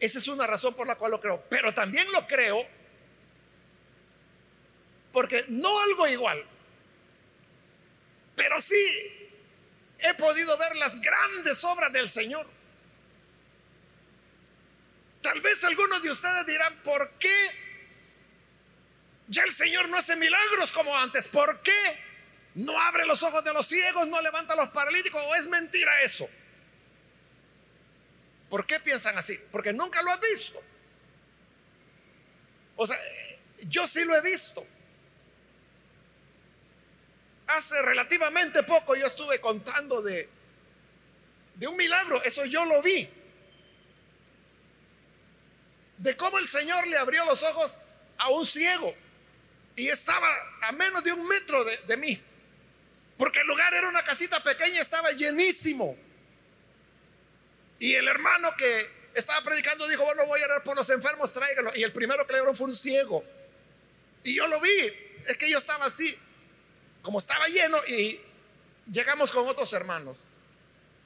[0.00, 1.44] Esa es una razón por la cual lo creo.
[1.48, 2.66] Pero también lo creo
[5.12, 6.44] porque no algo igual,
[8.34, 9.30] pero sí
[10.00, 12.48] he podido ver las grandes obras del Señor.
[15.22, 17.50] Tal vez algunos de ustedes dirán, ¿por qué
[19.28, 21.28] ya el Señor no hace milagros como antes?
[21.28, 22.00] ¿Por qué
[22.54, 25.22] no abre los ojos de los ciegos, no levanta a los paralíticos?
[25.26, 26.28] ¿O es mentira eso?
[28.48, 29.38] ¿Por qué piensan así?
[29.52, 30.60] Porque nunca lo han visto.
[32.76, 32.98] O sea,
[33.68, 34.66] yo sí lo he visto.
[37.46, 40.28] Hace relativamente poco yo estuve contando de,
[41.56, 43.08] de un milagro, eso yo lo vi.
[46.00, 47.78] De cómo el Señor le abrió los ojos
[48.16, 48.94] a un ciego
[49.76, 50.26] y estaba
[50.62, 52.18] a menos de un metro de, mí.
[53.18, 55.96] Porque el lugar era una casita pequeña, estaba llenísimo.
[57.78, 61.72] Y el hermano que estaba predicando dijo, bueno, voy a orar por los enfermos, tráigalo.
[61.74, 63.22] Y el primero que le abrió fue un ciego.
[64.24, 64.92] Y yo lo vi,
[65.28, 66.18] es que yo estaba así,
[67.02, 68.18] como estaba lleno y
[68.90, 70.24] llegamos con otros hermanos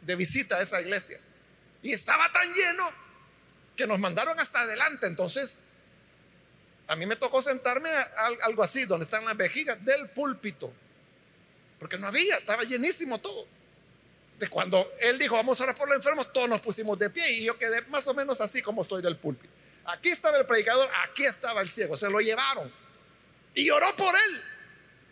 [0.02, 1.18] de visita a esa iglesia.
[1.82, 3.03] Y estaba tan lleno
[3.76, 5.06] que nos mandaron hasta adelante.
[5.06, 5.64] Entonces,
[6.86, 10.72] a mí me tocó sentarme a algo así, donde están las vejigas del púlpito.
[11.78, 13.46] Porque no había, estaba llenísimo todo
[14.38, 17.30] de cuando él dijo, vamos a orar por los enfermos, todos nos pusimos de pie
[17.32, 19.52] y yo quedé más o menos así como estoy del púlpito.
[19.86, 22.72] Aquí estaba el predicador, aquí estaba el ciego, se lo llevaron.
[23.54, 24.42] Y oró por él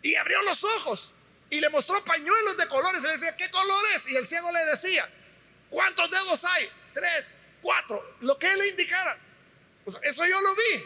[0.01, 1.13] y abrió los ojos
[1.49, 4.09] y le mostró pañuelos de colores y le decía, ¿qué colores?
[4.09, 5.07] Y el ciego le decía,
[5.69, 6.69] ¿cuántos dedos hay?
[6.93, 9.17] Tres, cuatro, lo que él indicara.
[10.03, 10.83] eso yo lo vi.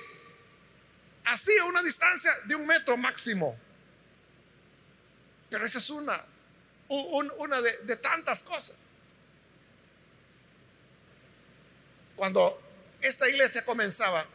[1.26, 3.60] Así a una distancia de un metro máximo.
[5.50, 6.18] Pero esa es una
[6.90, 8.90] una de, tantas cosas.
[12.16, 12.60] Cuando
[13.02, 14.26] esta iglesia comenzaba,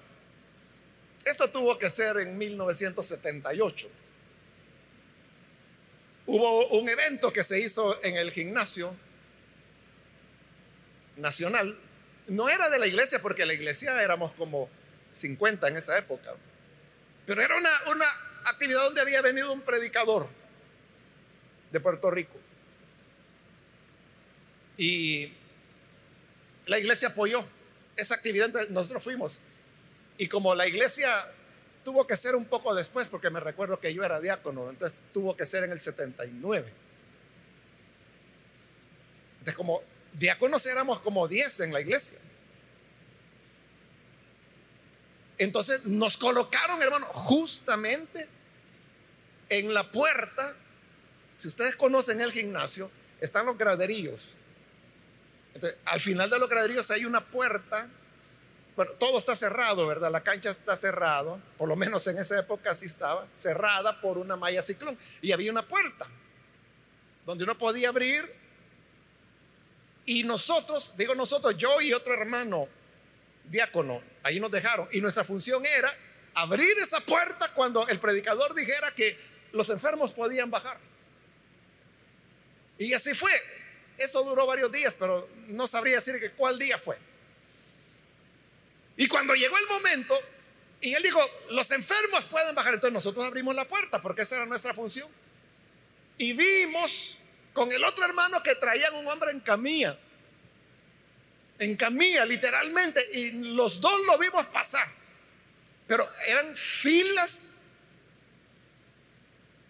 [1.24, 3.88] esto tuvo que ser en 1978.
[6.26, 8.94] Hubo un evento que se hizo en el gimnasio
[11.16, 11.76] nacional.
[12.28, 14.68] No era de la iglesia, porque la iglesia éramos como
[15.10, 16.34] 50 en esa época.
[17.26, 18.06] Pero era una, una
[18.44, 20.28] actividad donde había venido un predicador
[21.70, 22.38] de Puerto Rico.
[24.76, 25.32] Y
[26.66, 27.44] la iglesia apoyó
[27.96, 29.42] esa actividad, nosotros fuimos.
[30.18, 31.08] Y como la iglesia
[31.84, 35.36] tuvo que ser un poco después, porque me recuerdo que yo era diácono, entonces tuvo
[35.36, 36.72] que ser en el 79.
[39.32, 42.18] Entonces, como diáconos éramos como 10 en la iglesia.
[45.38, 48.28] Entonces nos colocaron, hermano, justamente
[49.48, 50.54] en la puerta.
[51.38, 54.36] Si ustedes conocen el gimnasio, están los graderillos
[55.84, 57.88] al final de los graderíos hay una puerta.
[58.76, 60.10] Bueno, todo está cerrado, ¿verdad?
[60.10, 64.36] La cancha está cerrada, por lo menos en esa época así estaba, cerrada por una
[64.36, 64.96] malla ciclón.
[65.20, 66.06] Y había una puerta
[67.26, 68.41] donde uno podía abrir.
[70.06, 72.68] Y nosotros, digo nosotros, yo y otro hermano
[73.44, 74.88] diácono, ahí nos dejaron.
[74.92, 75.92] Y nuestra función era
[76.34, 79.16] abrir esa puerta cuando el predicador dijera que
[79.52, 80.78] los enfermos podían bajar.
[82.78, 83.32] Y así fue.
[83.98, 86.98] Eso duró varios días, pero no sabría decir que cuál día fue.
[88.96, 90.18] Y cuando llegó el momento,
[90.80, 94.46] y él dijo, los enfermos pueden bajar, entonces nosotros abrimos la puerta, porque esa era
[94.46, 95.08] nuestra función.
[96.18, 97.18] Y vimos
[97.52, 99.98] con el otro hermano que traían un hombre en camilla,
[101.58, 104.88] en camilla literalmente, y los dos lo vimos pasar,
[105.86, 107.56] pero eran filas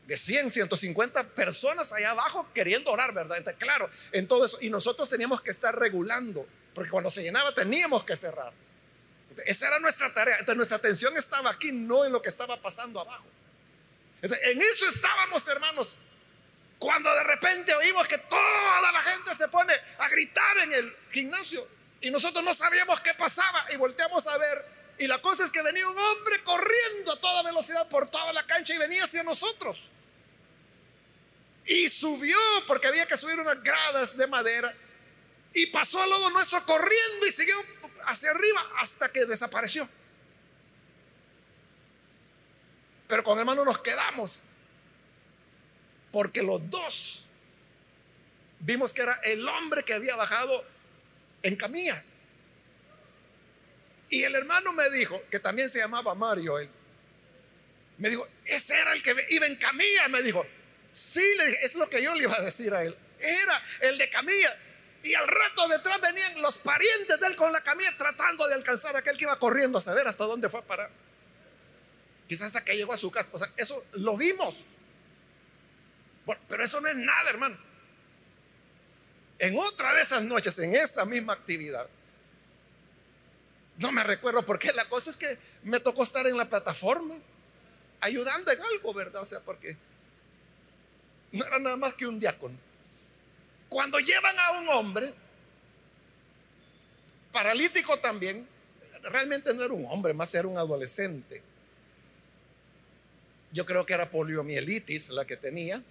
[0.07, 3.39] de 100, 150 personas allá abajo queriendo orar, ¿verdad?
[3.39, 4.59] Entonces, claro, en todo eso.
[4.61, 8.53] Y nosotros teníamos que estar regulando, porque cuando se llenaba teníamos que cerrar.
[9.47, 10.35] Esa era nuestra tarea.
[10.35, 13.25] Entonces, nuestra atención estaba aquí, no en lo que estaba pasando abajo.
[14.21, 15.97] en eso estábamos, hermanos.
[16.83, 21.65] Cuando de repente oímos que toda la gente se pone a gritar en el gimnasio
[22.01, 24.67] y nosotros no sabíamos qué pasaba y volteamos a ver
[24.99, 28.45] y la cosa es que venía un hombre corriendo a toda velocidad por toda la
[28.49, 29.91] cancha y venía hacia nosotros.
[31.67, 34.75] Y subió porque había que subir unas gradas de madera
[35.55, 37.65] y pasó al lado nuestro corriendo y siguió
[38.07, 39.89] hacia arriba hasta que desapareció.
[43.07, 44.43] Pero con hermano nos quedamos
[46.13, 47.27] porque los dos
[48.61, 50.65] vimos que era el hombre que había bajado
[51.43, 52.05] en camilla.
[54.09, 56.69] Y el hermano me dijo, que también se llamaba Mario, él,
[57.99, 60.45] me dijo, ese era el que iba en camilla, me dijo,
[60.91, 63.99] sí, le dije, es lo que yo le iba a decir a él, era el
[63.99, 64.59] de camilla.
[65.03, 68.95] Y al rato detrás venían los parientes de él con la camilla tratando de alcanzar
[68.95, 70.91] a aquel que iba corriendo a saber hasta dónde fue a parar.
[72.29, 73.31] Quizás hasta que llegó a su casa.
[73.35, 74.65] O sea, eso lo vimos.
[76.49, 77.57] Pero eso no es nada, hermano.
[79.39, 81.89] En otra de esas noches, en esa misma actividad,
[83.79, 87.17] no me recuerdo por qué, la cosa es que me tocó estar en la plataforma,
[88.01, 89.23] ayudando en algo, ¿verdad?
[89.23, 89.77] O sea, porque
[91.33, 92.57] no era nada más que un diácono.
[93.69, 95.15] Cuando llevan a un hombre,
[97.33, 98.47] paralítico también,
[99.03, 101.43] realmente no era un hombre, más era un adolescente.
[103.51, 105.83] Yo creo que era poliomielitis la que tenía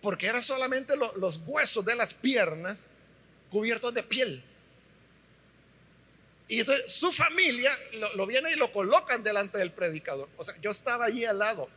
[0.00, 2.90] porque eran solamente los huesos de las piernas
[3.50, 4.44] cubiertos de piel.
[6.46, 10.28] Y entonces su familia lo, lo, viene y lo colocan delante del predicador.
[10.36, 11.68] O sea, yo estaba allí al lado.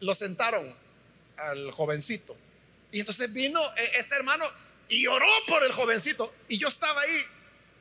[0.00, 0.72] Lo sentaron
[1.36, 2.36] al jovencito.
[2.92, 4.44] Y entonces vino eh, este hermano
[4.88, 6.32] y oró por el jovencito.
[6.48, 7.22] Y yo estaba ahí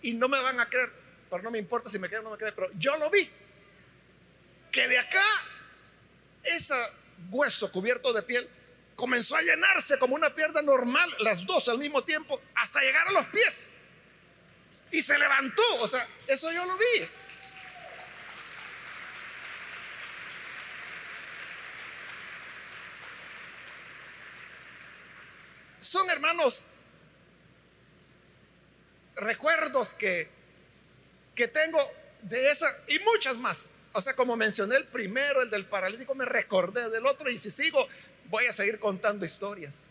[0.01, 0.91] y no me van a creer,
[1.29, 3.29] pero no me importa si me creen o no me creen, pero yo lo vi.
[4.71, 5.23] Que de acá,
[6.43, 6.75] esa
[7.29, 8.49] hueso cubierto de piel,
[8.95, 13.11] comenzó a llenarse como una pierna normal, las dos al mismo tiempo, hasta llegar a
[13.11, 13.79] los pies.
[14.91, 17.07] Y se levantó, o sea, eso yo lo vi.
[25.79, 26.69] Son hermanos
[29.15, 30.29] recuerdos que,
[31.35, 31.79] que tengo
[32.21, 33.76] de esa y muchas más.
[33.97, 37.49] O sea, como mencioné el primero, el del paralítico, me recordé del otro y si
[37.49, 37.87] sigo,
[38.25, 39.87] voy a seguir contando historias.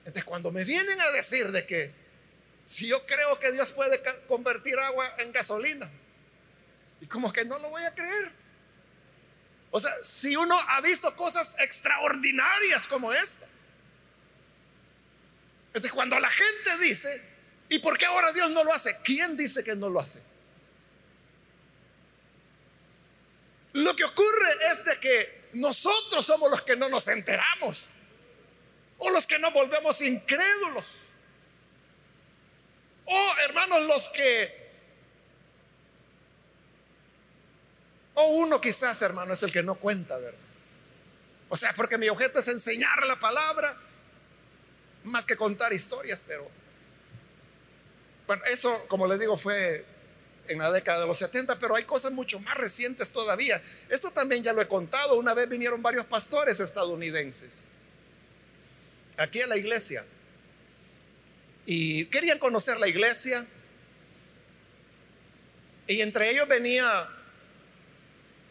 [0.00, 1.90] Entonces, cuando me vienen a decir de que
[2.62, 5.90] si yo creo que Dios puede convertir agua en gasolina,
[7.00, 8.30] y como que no lo voy a creer.
[9.70, 13.48] O sea, si uno ha visto cosas extraordinarias como esta.
[15.68, 17.22] Entonces, cuando la gente dice,
[17.70, 18.98] ¿y por qué ahora Dios no lo hace?
[19.02, 20.33] ¿Quién dice que no lo hace?
[23.74, 27.90] Lo que ocurre es de que nosotros somos los que no nos enteramos
[28.98, 31.08] o los que no volvemos incrédulos.
[33.04, 34.64] O hermanos, los que...
[38.14, 40.38] O uno quizás, hermano, es el que no cuenta, ¿verdad?
[41.48, 43.76] O sea, porque mi objeto es enseñar la palabra
[45.02, 46.48] más que contar historias, pero...
[48.28, 49.84] Bueno, eso, como les digo, fue
[50.48, 53.60] en la década de los 70, pero hay cosas mucho más recientes todavía.
[53.88, 55.16] Esto también ya lo he contado.
[55.16, 57.66] Una vez vinieron varios pastores estadounidenses
[59.16, 60.04] aquí a la iglesia
[61.66, 63.44] y querían conocer la iglesia.
[65.86, 66.84] Y entre ellos venía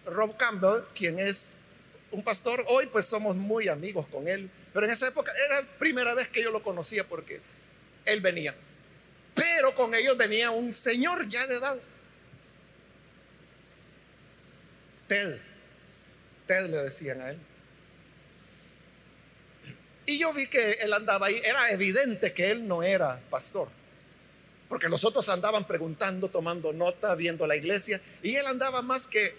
[0.06, 1.62] Rob Campbell, quien es
[2.12, 2.64] un pastor.
[2.68, 6.28] Hoy pues somos muy amigos con él, pero en esa época era la primera vez
[6.28, 7.42] que yo lo conocía porque
[8.06, 8.56] él venía.
[9.36, 11.78] Pero con ellos venía un señor ya de edad.
[15.08, 15.40] Ted.
[16.48, 17.40] Ted le decían a él.
[20.06, 21.42] Y yo vi que él andaba ahí.
[21.44, 23.70] Era evidente que él no era pastor.
[24.68, 28.02] Porque los otros andaban preguntando, tomando nota, viendo la iglesia.
[28.22, 29.36] Y él andaba más que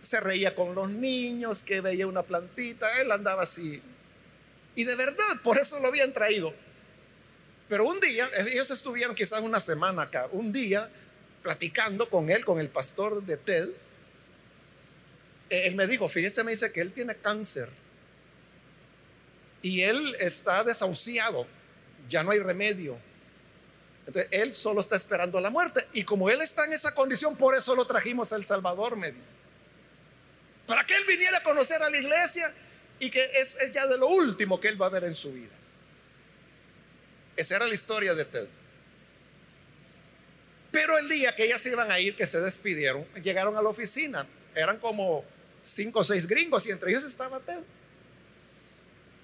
[0.00, 3.00] se reía con los niños, que veía una plantita.
[3.00, 3.82] Él andaba así.
[4.74, 6.54] Y de verdad, por eso lo habían traído.
[7.68, 10.88] Pero un día, ellos estuvieron quizás una semana acá, un día
[11.42, 13.70] platicando con él, con el pastor de TED,
[15.48, 17.68] él me dijo, fíjese, me dice que él tiene cáncer
[19.62, 21.46] y él está desahuciado,
[22.08, 22.98] ya no hay remedio.
[24.06, 25.84] Entonces, él solo está esperando la muerte.
[25.92, 29.10] Y como él está en esa condición, por eso lo trajimos a El Salvador, me
[29.10, 29.34] dice.
[30.66, 32.52] para que él viniera a conocer a la iglesia
[33.00, 35.55] y que es ya de lo último que él va a ver en su vida.
[37.36, 38.48] Esa era la historia de Ted.
[40.72, 43.68] Pero el día que ellas se iban a ir, que se despidieron, llegaron a la
[43.68, 44.26] oficina.
[44.54, 45.24] Eran como
[45.62, 47.62] cinco o seis gringos y entre ellos estaba Ted.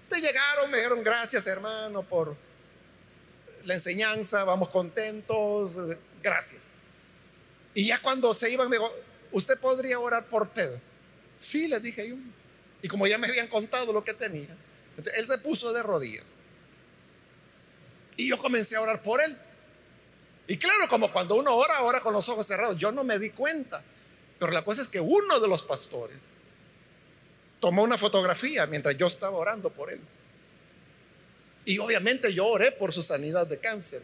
[0.04, 2.36] Entonces llegaron, me dijeron gracias hermano por
[3.64, 5.76] la enseñanza, vamos contentos,
[6.22, 6.60] gracias.
[7.74, 8.92] Y ya cuando se iban me dijo,
[9.30, 10.78] ¿usted podría orar por Ted?
[11.38, 12.16] Sí, le dije yo.
[12.82, 14.56] Y como ya me habían contado lo que tenía,
[15.14, 16.36] él se puso de rodillas.
[18.16, 19.36] Y yo comencé a orar por él.
[20.46, 22.76] Y claro, como cuando uno ora, ora con los ojos cerrados.
[22.76, 23.82] Yo no me di cuenta.
[24.38, 26.18] Pero la cosa es que uno de los pastores
[27.60, 30.00] tomó una fotografía mientras yo estaba orando por él.
[31.64, 34.02] Y obviamente yo oré por su sanidad de cáncer.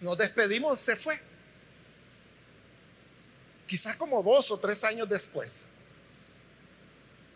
[0.00, 1.18] Nos despedimos, se fue.
[3.66, 5.70] Quizás como dos o tres años después.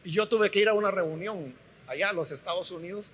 [0.04, 1.54] Y yo tuve que ir a una reunión
[1.86, 3.12] allá a los Estados Unidos.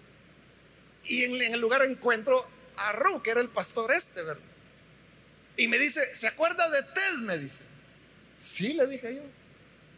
[1.04, 2.46] Y en, el lugar encuentro
[2.76, 4.42] a Ron, que era el pastor este, ¿verdad?
[5.56, 7.14] Y me dice, ¿se acuerda de Ted?
[7.22, 7.64] Me dice.
[8.38, 9.22] Sí, le dije yo.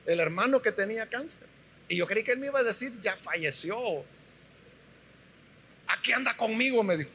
[0.05, 1.49] El hermano que tenía cáncer.
[1.89, 4.05] Y yo creí que él me iba a decir, ya falleció.
[5.87, 7.11] Aquí anda conmigo, me dijo.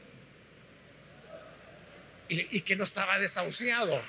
[2.30, 4.02] Y que no estaba desahuciado.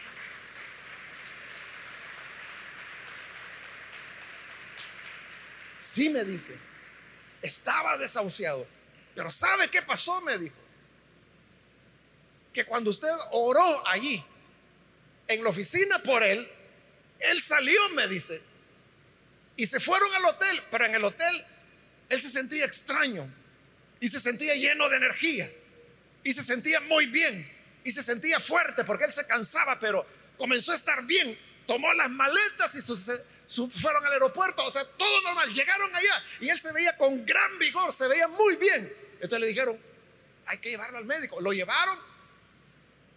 [5.80, 6.56] Sí, me dice.
[7.42, 8.66] Estaba desahuciado.
[9.14, 10.20] Pero ¿sabe qué pasó?
[10.20, 10.56] Me dijo
[12.52, 14.22] que cuando usted oró allí,
[15.28, 16.48] en la oficina por él,
[17.18, 18.42] él salió, me dice,
[19.56, 21.46] y se fueron al hotel, pero en el hotel
[22.08, 23.32] él se sentía extraño
[24.00, 25.50] y se sentía lleno de energía
[26.24, 27.50] y se sentía muy bien
[27.84, 30.06] y se sentía fuerte porque él se cansaba, pero
[30.36, 32.80] comenzó a estar bien, tomó las maletas y
[33.70, 37.58] fueron al aeropuerto, o sea, todo normal, llegaron allá y él se veía con gran
[37.58, 39.01] vigor, se veía muy bien.
[39.22, 39.78] Entonces le dijeron,
[40.44, 42.12] hay que llevarlo al médico, lo llevaron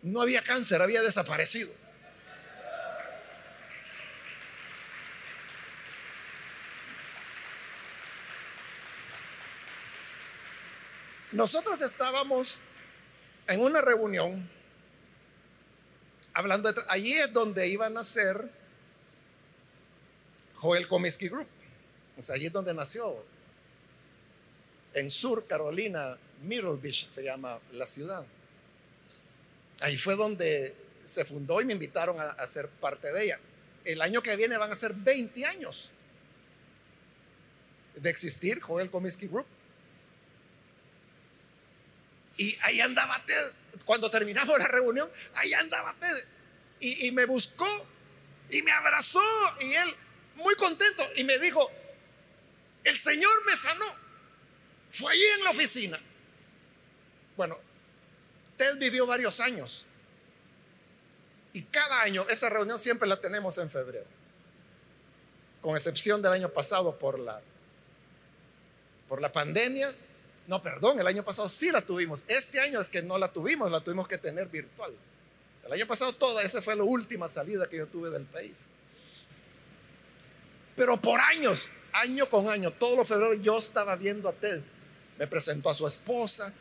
[0.05, 1.71] no había cáncer, había desaparecido.
[11.31, 12.63] Nosotros estábamos
[13.47, 14.47] en una reunión
[16.33, 16.81] hablando de...
[16.87, 18.47] Allí es donde iba a nacer
[20.53, 21.47] Joel Comiskey Group.
[22.15, 23.25] O sea, allí es donde nació.
[24.95, 28.25] En Sur Carolina, Myrtle Beach se llama la ciudad.
[29.81, 30.73] Ahí fue donde
[31.03, 33.39] se fundó y me invitaron a, ser parte de ella.
[33.83, 35.91] El año que viene van a ser 20 años
[37.95, 39.45] de existir Joel Comiskey Group.
[42.37, 43.51] Y ahí andaba Ted.
[43.83, 46.25] Cuando terminamos la reunión, ahí andaba Ted.
[46.79, 47.67] Y, y, me buscó
[48.49, 49.21] y me abrazó.
[49.59, 49.93] Y él,
[50.35, 51.69] muy contento, y me dijo:
[52.85, 54.04] El Señor me sanó.
[54.95, 55.99] Fue allí en la oficina.
[57.35, 57.59] Bueno,
[58.55, 59.85] Ted vivió varios años.
[61.51, 64.05] Y cada año, esa reunión siempre la tenemos en febrero.
[65.59, 67.41] Con excepción del año pasado por la,
[69.09, 69.93] por la pandemia.
[70.47, 72.23] No, perdón, el año pasado sí la tuvimos.
[72.27, 74.95] Este año es que no la tuvimos, la tuvimos que tener virtual.
[75.65, 78.67] El año pasado toda, esa fue la última salida que yo tuve del país.
[80.77, 84.61] Pero por años, año con año, todos los febreros yo estaba viendo a Ted.
[85.17, 86.53] Me presentó a su esposa,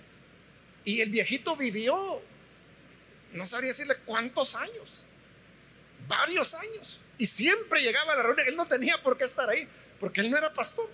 [0.84, 2.20] y el viejito vivió,
[3.32, 5.06] no sabría decirle cuántos años,
[6.06, 7.00] varios años.
[7.16, 8.46] Y siempre llegaba a la reunión.
[8.48, 9.66] Él no tenía por qué estar ahí,
[9.98, 10.88] porque él no era pastor.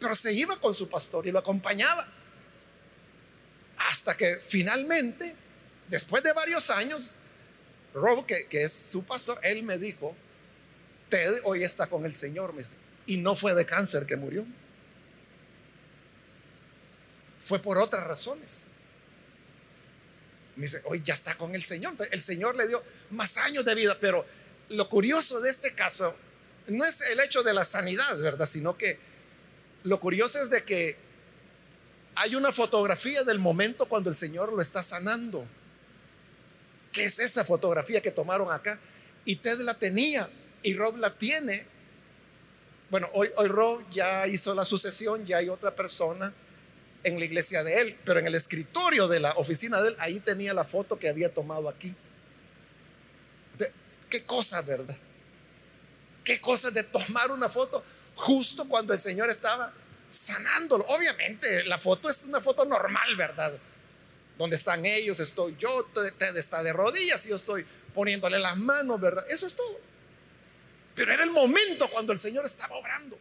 [0.00, 2.08] Pero se iba con su pastor y lo acompañaba.
[3.76, 5.34] Hasta que finalmente,
[5.88, 7.16] después de varios años,
[7.92, 10.16] Rob, que, es su pastor, él me dijo,
[11.10, 12.54] Ted hoy está con el Señor.
[13.06, 14.46] y no fue de cáncer que murió.
[17.42, 18.68] Fue por otras razones.
[20.54, 21.94] Me dice, hoy ya está con el Señor.
[22.10, 24.24] el Señor le dio más años de vida, pero
[24.68, 26.14] lo curioso de este caso
[26.68, 28.46] no es el hecho de la sanidad, ¿verdad?
[28.46, 28.98] Sino que
[29.82, 30.96] lo curioso es de que
[32.14, 35.44] hay una fotografía del momento cuando el Señor lo está sanando.
[36.92, 38.78] ¿Qué es esa fotografía que tomaron acá?
[39.24, 40.30] Y Ted la tenía
[40.62, 41.66] y Rob la tiene.
[42.90, 46.32] Bueno, hoy, hoy Rob ya hizo la sucesión, ya hay otra persona
[47.04, 50.20] en la iglesia de él, pero en el escritorio de la oficina de él, ahí
[50.20, 51.94] tenía la foto que había tomado aquí.
[54.08, 54.96] qué cosa, ¿verdad?
[56.22, 57.82] Qué cosa de tomar una foto
[58.14, 59.72] justo cuando el Señor estaba
[60.10, 60.84] sanándolo.
[60.88, 63.54] Obviamente, la foto es una foto normal, ¿verdad?
[64.38, 65.84] Donde están ellos, estoy yo,
[66.18, 69.24] Ted está de rodillas y yo estoy poniéndole las manos, ¿verdad?
[69.28, 69.80] Eso es todo.
[70.94, 73.18] Pero era el momento cuando el Señor estaba obrando.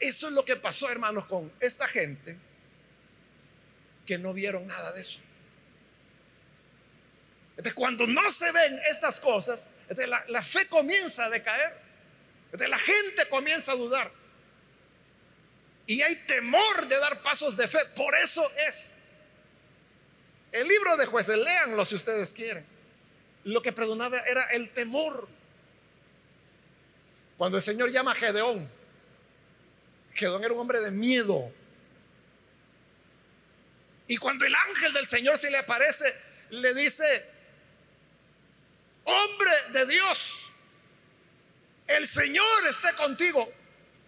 [0.00, 2.38] Eso es lo que pasó, hermanos, con esta gente
[4.06, 5.20] que no vieron nada de eso.
[7.50, 9.68] Entonces, cuando no se ven estas cosas,
[10.28, 11.76] la, fe comienza a decaer.
[12.52, 14.10] La gente comienza a dudar.
[15.86, 17.78] Y hay temor de dar pasos de fe.
[17.96, 18.98] Por eso es.
[20.52, 22.64] El libro de jueces, léanlo si ustedes quieren.
[23.44, 25.28] Lo que predominaba era el temor.
[27.36, 28.70] Cuando el Señor llama a Gedeón,
[30.18, 31.52] Gedeón era un hombre de miedo.
[34.08, 36.04] Y cuando el ángel del Señor se le aparece,
[36.50, 37.30] le dice,
[39.04, 40.48] hombre de Dios,
[41.86, 43.48] el Señor esté contigo.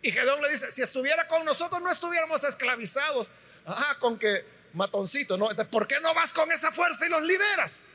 [0.02, 3.32] Y Gedeón le dice, si estuviera con nosotros no estuviéramos esclavizados.
[3.66, 5.48] Ah, con que matoncito, ¿no?
[5.70, 7.90] ¿Por qué no vas con esa fuerza y los liberas?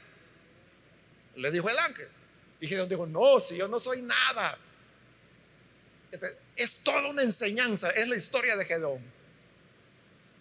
[1.36, 2.08] Le dijo el ángel.
[2.62, 4.58] Y Gedeón dijo, no, si yo no soy nada.
[6.56, 9.02] Es toda una enseñanza, es la historia de Gedeón.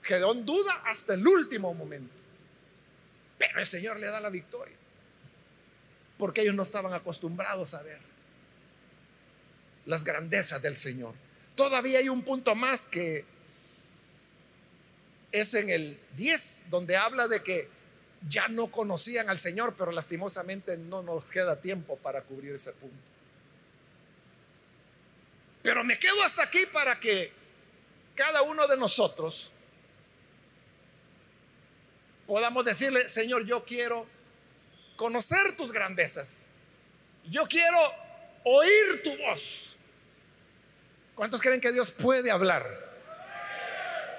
[0.02, 2.14] Gedeón duda hasta el último momento.
[3.38, 4.76] Pero el Señor le da la victoria.
[6.18, 8.00] Porque ellos no estaban acostumbrados a ver
[9.86, 11.14] las grandezas del Señor.
[11.56, 13.24] Todavía hay un punto más que
[15.32, 17.68] es en el 10, donde habla de que
[18.28, 23.13] ya no conocían al Señor, pero lastimosamente no nos queda tiempo para cubrir ese punto.
[25.64, 27.32] Pero me quedo hasta aquí para que
[28.14, 29.54] cada uno de nosotros
[32.26, 34.06] podamos decirle, Señor, yo quiero
[34.96, 36.44] conocer tus grandezas.
[37.30, 37.78] Yo quiero
[38.44, 39.78] oír tu voz.
[41.14, 42.62] ¿Cuántos creen que Dios puede hablar?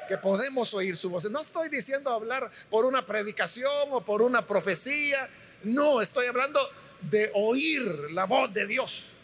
[0.07, 1.29] Que podemos oír su voz.
[1.29, 5.29] No estoy diciendo hablar por una predicación o por una profecía.
[5.61, 6.59] No, estoy hablando
[7.01, 7.83] de oír
[8.13, 9.14] la voz de Dios.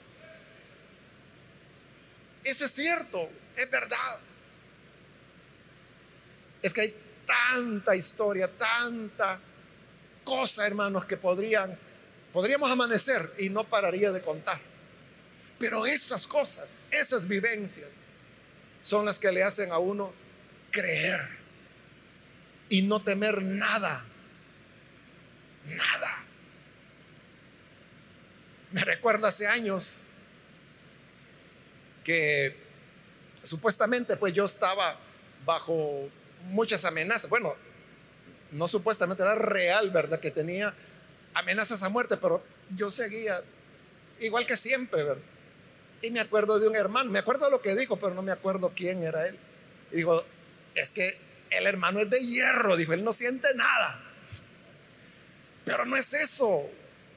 [2.44, 4.20] Eso es cierto, es verdad.
[6.62, 9.40] Es que hay tanta historia, tanta
[10.24, 11.78] cosa, hermanos, que podrían,
[12.32, 14.60] podríamos amanecer y no pararía de contar.
[15.60, 18.08] Pero esas cosas, esas vivencias,
[18.82, 20.14] son las que le hacen a uno
[20.72, 21.20] creer
[22.70, 24.04] y no temer nada.
[25.66, 26.26] Nada.
[28.72, 30.06] Me recuerdo hace años
[32.04, 32.56] que
[33.44, 34.96] supuestamente pues yo estaba
[35.46, 36.10] bajo
[36.50, 37.30] muchas amenazas.
[37.30, 37.56] Bueno,
[38.52, 40.20] no supuestamente era real, ¿verdad?
[40.20, 40.74] Que tenía
[41.34, 42.44] amenazas a muerte, pero
[42.76, 43.42] yo seguía
[44.20, 45.24] igual que siempre, ¿verdad?
[46.02, 48.74] Y me acuerdo de un hermano, me acuerdo lo que dijo, pero no me acuerdo
[48.76, 49.38] quién era él.
[49.92, 50.24] Dijo,
[50.74, 51.16] es que
[51.52, 54.02] el hermano es de hierro, dijo, él no siente nada.
[55.64, 56.70] Pero no es eso.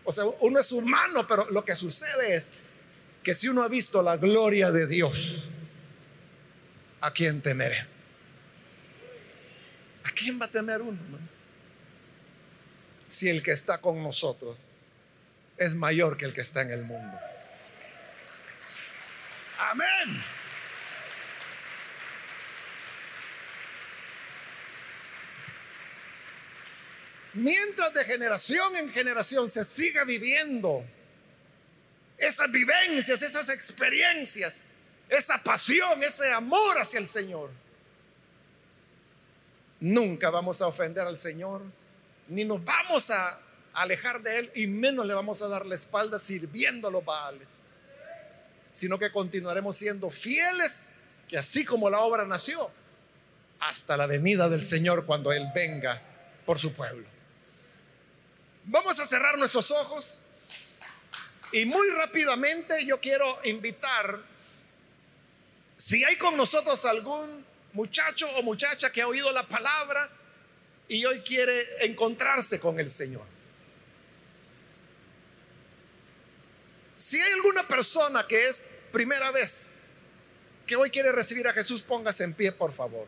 [0.04, 2.52] O sea, uno es humano, pero lo que sucede es
[3.24, 5.44] que si uno ha visto la gloria de Dios,
[7.00, 7.78] ¿a quién temeré?
[10.04, 11.00] ¿A quién va a temer uno?
[13.08, 14.58] Si el que está con nosotros
[15.56, 17.18] es mayor que el que está en el mundo.
[19.58, 20.22] Amén.
[27.32, 30.84] Mientras de generación en generación se siga viviendo
[32.18, 34.64] esas vivencias, esas experiencias,
[35.08, 37.50] esa pasión, ese amor hacia el Señor,
[39.80, 41.62] nunca vamos a ofender al Señor,
[42.28, 43.40] ni nos vamos a
[43.74, 47.66] alejar de Él, y menos le vamos a dar la espalda sirviendo a los Baales,
[48.72, 50.90] sino que continuaremos siendo fieles,
[51.28, 52.70] que así como la obra nació,
[53.60, 56.00] hasta la venida del Señor cuando Él venga
[56.46, 57.06] por su pueblo.
[58.64, 60.22] Vamos a cerrar nuestros ojos.
[61.54, 64.18] Y muy rápidamente yo quiero invitar,
[65.76, 70.10] si hay con nosotros algún muchacho o muchacha que ha oído la palabra
[70.88, 73.24] y hoy quiere encontrarse con el Señor.
[76.96, 79.78] Si hay alguna persona que es primera vez
[80.66, 83.06] que hoy quiere recibir a Jesús, póngase en pie, por favor.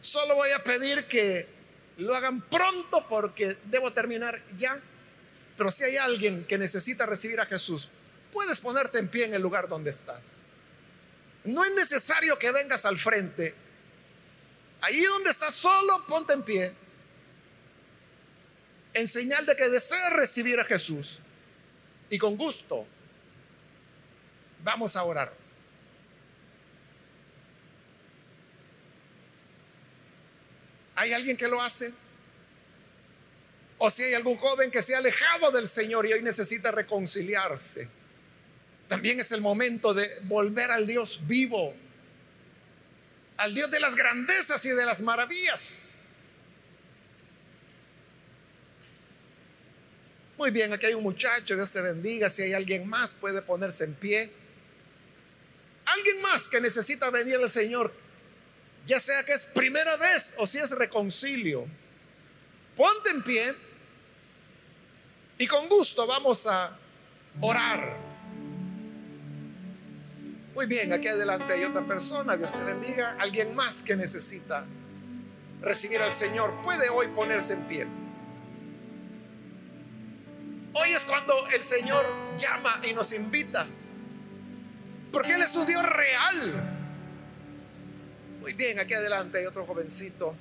[0.00, 1.46] Solo voy a pedir que
[1.98, 4.80] lo hagan pronto porque debo terminar ya.
[5.62, 7.88] Pero si hay alguien que necesita recibir a Jesús,
[8.32, 10.38] puedes ponerte en pie en el lugar donde estás.
[11.44, 13.54] No es necesario que vengas al frente.
[14.80, 16.74] Ahí donde estás solo, ponte en pie.
[18.92, 21.20] En señal de que deseas recibir a Jesús.
[22.10, 22.84] Y con gusto,
[24.64, 25.32] vamos a orar.
[30.96, 31.94] ¿Hay alguien que lo hace?
[33.84, 37.88] O si hay algún joven que se ha alejado del Señor y hoy necesita reconciliarse.
[38.86, 41.74] También es el momento de volver al Dios vivo,
[43.38, 45.96] al Dios de las grandezas y de las maravillas.
[50.38, 52.28] Muy bien, aquí hay un muchacho, Dios te bendiga.
[52.28, 54.30] Si hay alguien más, puede ponerse en pie.
[55.86, 57.92] Alguien más que necesita venir al Señor,
[58.86, 61.66] ya sea que es primera vez o si es reconcilio.
[62.76, 63.71] Ponte en pie
[65.42, 66.70] y con gusto vamos a
[67.40, 67.96] orar.
[70.54, 73.16] Muy bien, aquí adelante hay otra persona, Dios te bendiga.
[73.18, 74.64] Alguien más que necesita
[75.60, 77.88] recibir al Señor puede hoy ponerse en pie.
[80.74, 82.06] Hoy es cuando el Señor
[82.38, 83.66] llama y nos invita.
[85.10, 86.76] Porque Él es un Dios real.
[88.40, 90.36] Muy bien, aquí adelante hay otro jovencito.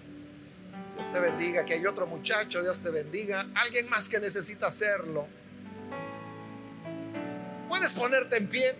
[0.94, 1.62] Dios te bendiga.
[1.62, 2.62] Aquí hay otro muchacho.
[2.62, 3.46] Dios te bendiga.
[3.56, 5.28] Alguien más que necesita hacerlo.
[7.70, 8.76] Puedes ponerte en pie.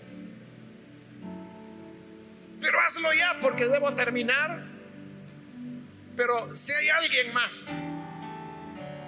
[2.60, 4.64] Pero hazlo ya porque debo terminar.
[6.16, 7.88] Pero si hay alguien más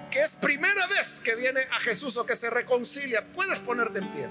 [0.10, 4.12] que es primera vez que viene a Jesús o que se reconcilia, puedes ponerte en
[4.14, 4.28] pie.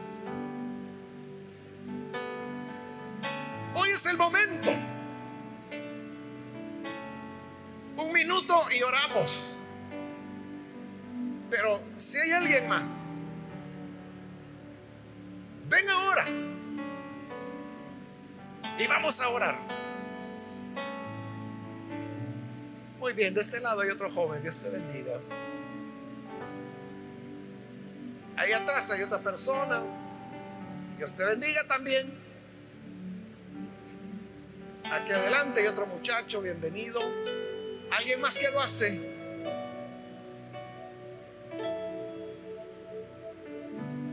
[3.75, 4.70] Hoy es el momento.
[7.97, 9.57] Un minuto y oramos.
[11.51, 13.24] Pero si hay alguien más,
[15.68, 16.24] ven ahora.
[18.78, 19.59] Y vamos a orar.
[22.99, 25.18] Muy bien, de este lado hay otro joven, Dios te bendiga.
[28.36, 29.82] Ahí atrás hay otra persona.
[30.97, 32.18] Dios te bendiga también.
[34.90, 37.01] Aquí adelante hay otro muchacho, bienvenido.
[37.93, 38.99] ¿Alguien más que lo hace?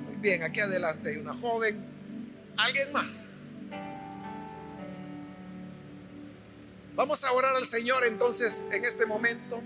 [0.06, 1.82] Muy bien, aquí adelante hay una joven.
[2.58, 3.46] ¿Alguien más?
[6.94, 9.62] Vamos a orar al Señor entonces en este momento.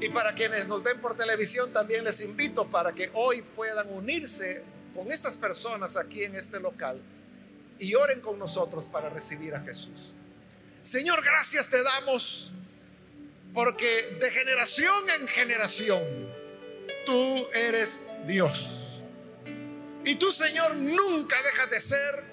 [0.00, 4.64] Y para quienes nos ven por televisión, también les invito para que hoy puedan unirse
[4.96, 7.00] con estas personas aquí en este local
[7.78, 10.12] y oren con nosotros para recibir a Jesús.
[10.84, 12.52] Señor, gracias te damos
[13.54, 16.02] porque de generación en generación
[17.06, 19.00] tú eres Dios.
[20.04, 22.24] Y tú, Señor, nunca dejas de ser.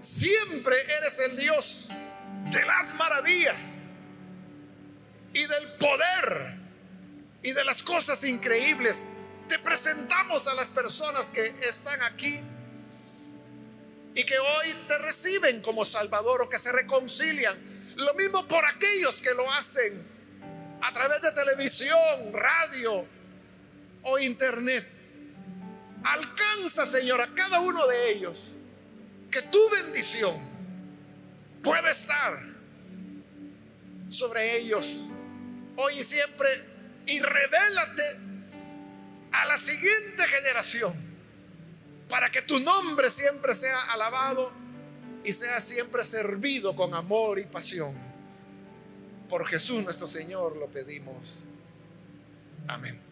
[0.00, 1.88] Siempre eres el Dios
[2.52, 4.00] de las maravillas
[5.32, 6.58] y del poder
[7.42, 9.08] y de las cosas increíbles.
[9.48, 12.42] Te presentamos a las personas que están aquí
[14.14, 17.58] y que hoy te reciben como Salvador o que se reconcilian.
[17.96, 20.06] Lo mismo por aquellos que lo hacen
[20.80, 23.06] a través de televisión, radio
[24.02, 24.84] o internet.
[26.04, 28.52] Alcanza, Señor, a cada uno de ellos
[29.30, 30.34] que tu bendición
[31.62, 32.38] puede estar
[34.08, 35.00] sobre ellos
[35.76, 36.48] hoy y siempre
[37.06, 38.18] y revélate
[39.32, 41.13] a la siguiente generación
[42.14, 44.52] para que tu nombre siempre sea alabado
[45.24, 47.92] y sea siempre servido con amor y pasión.
[49.28, 51.44] Por Jesús nuestro Señor lo pedimos.
[52.68, 53.02] Amén.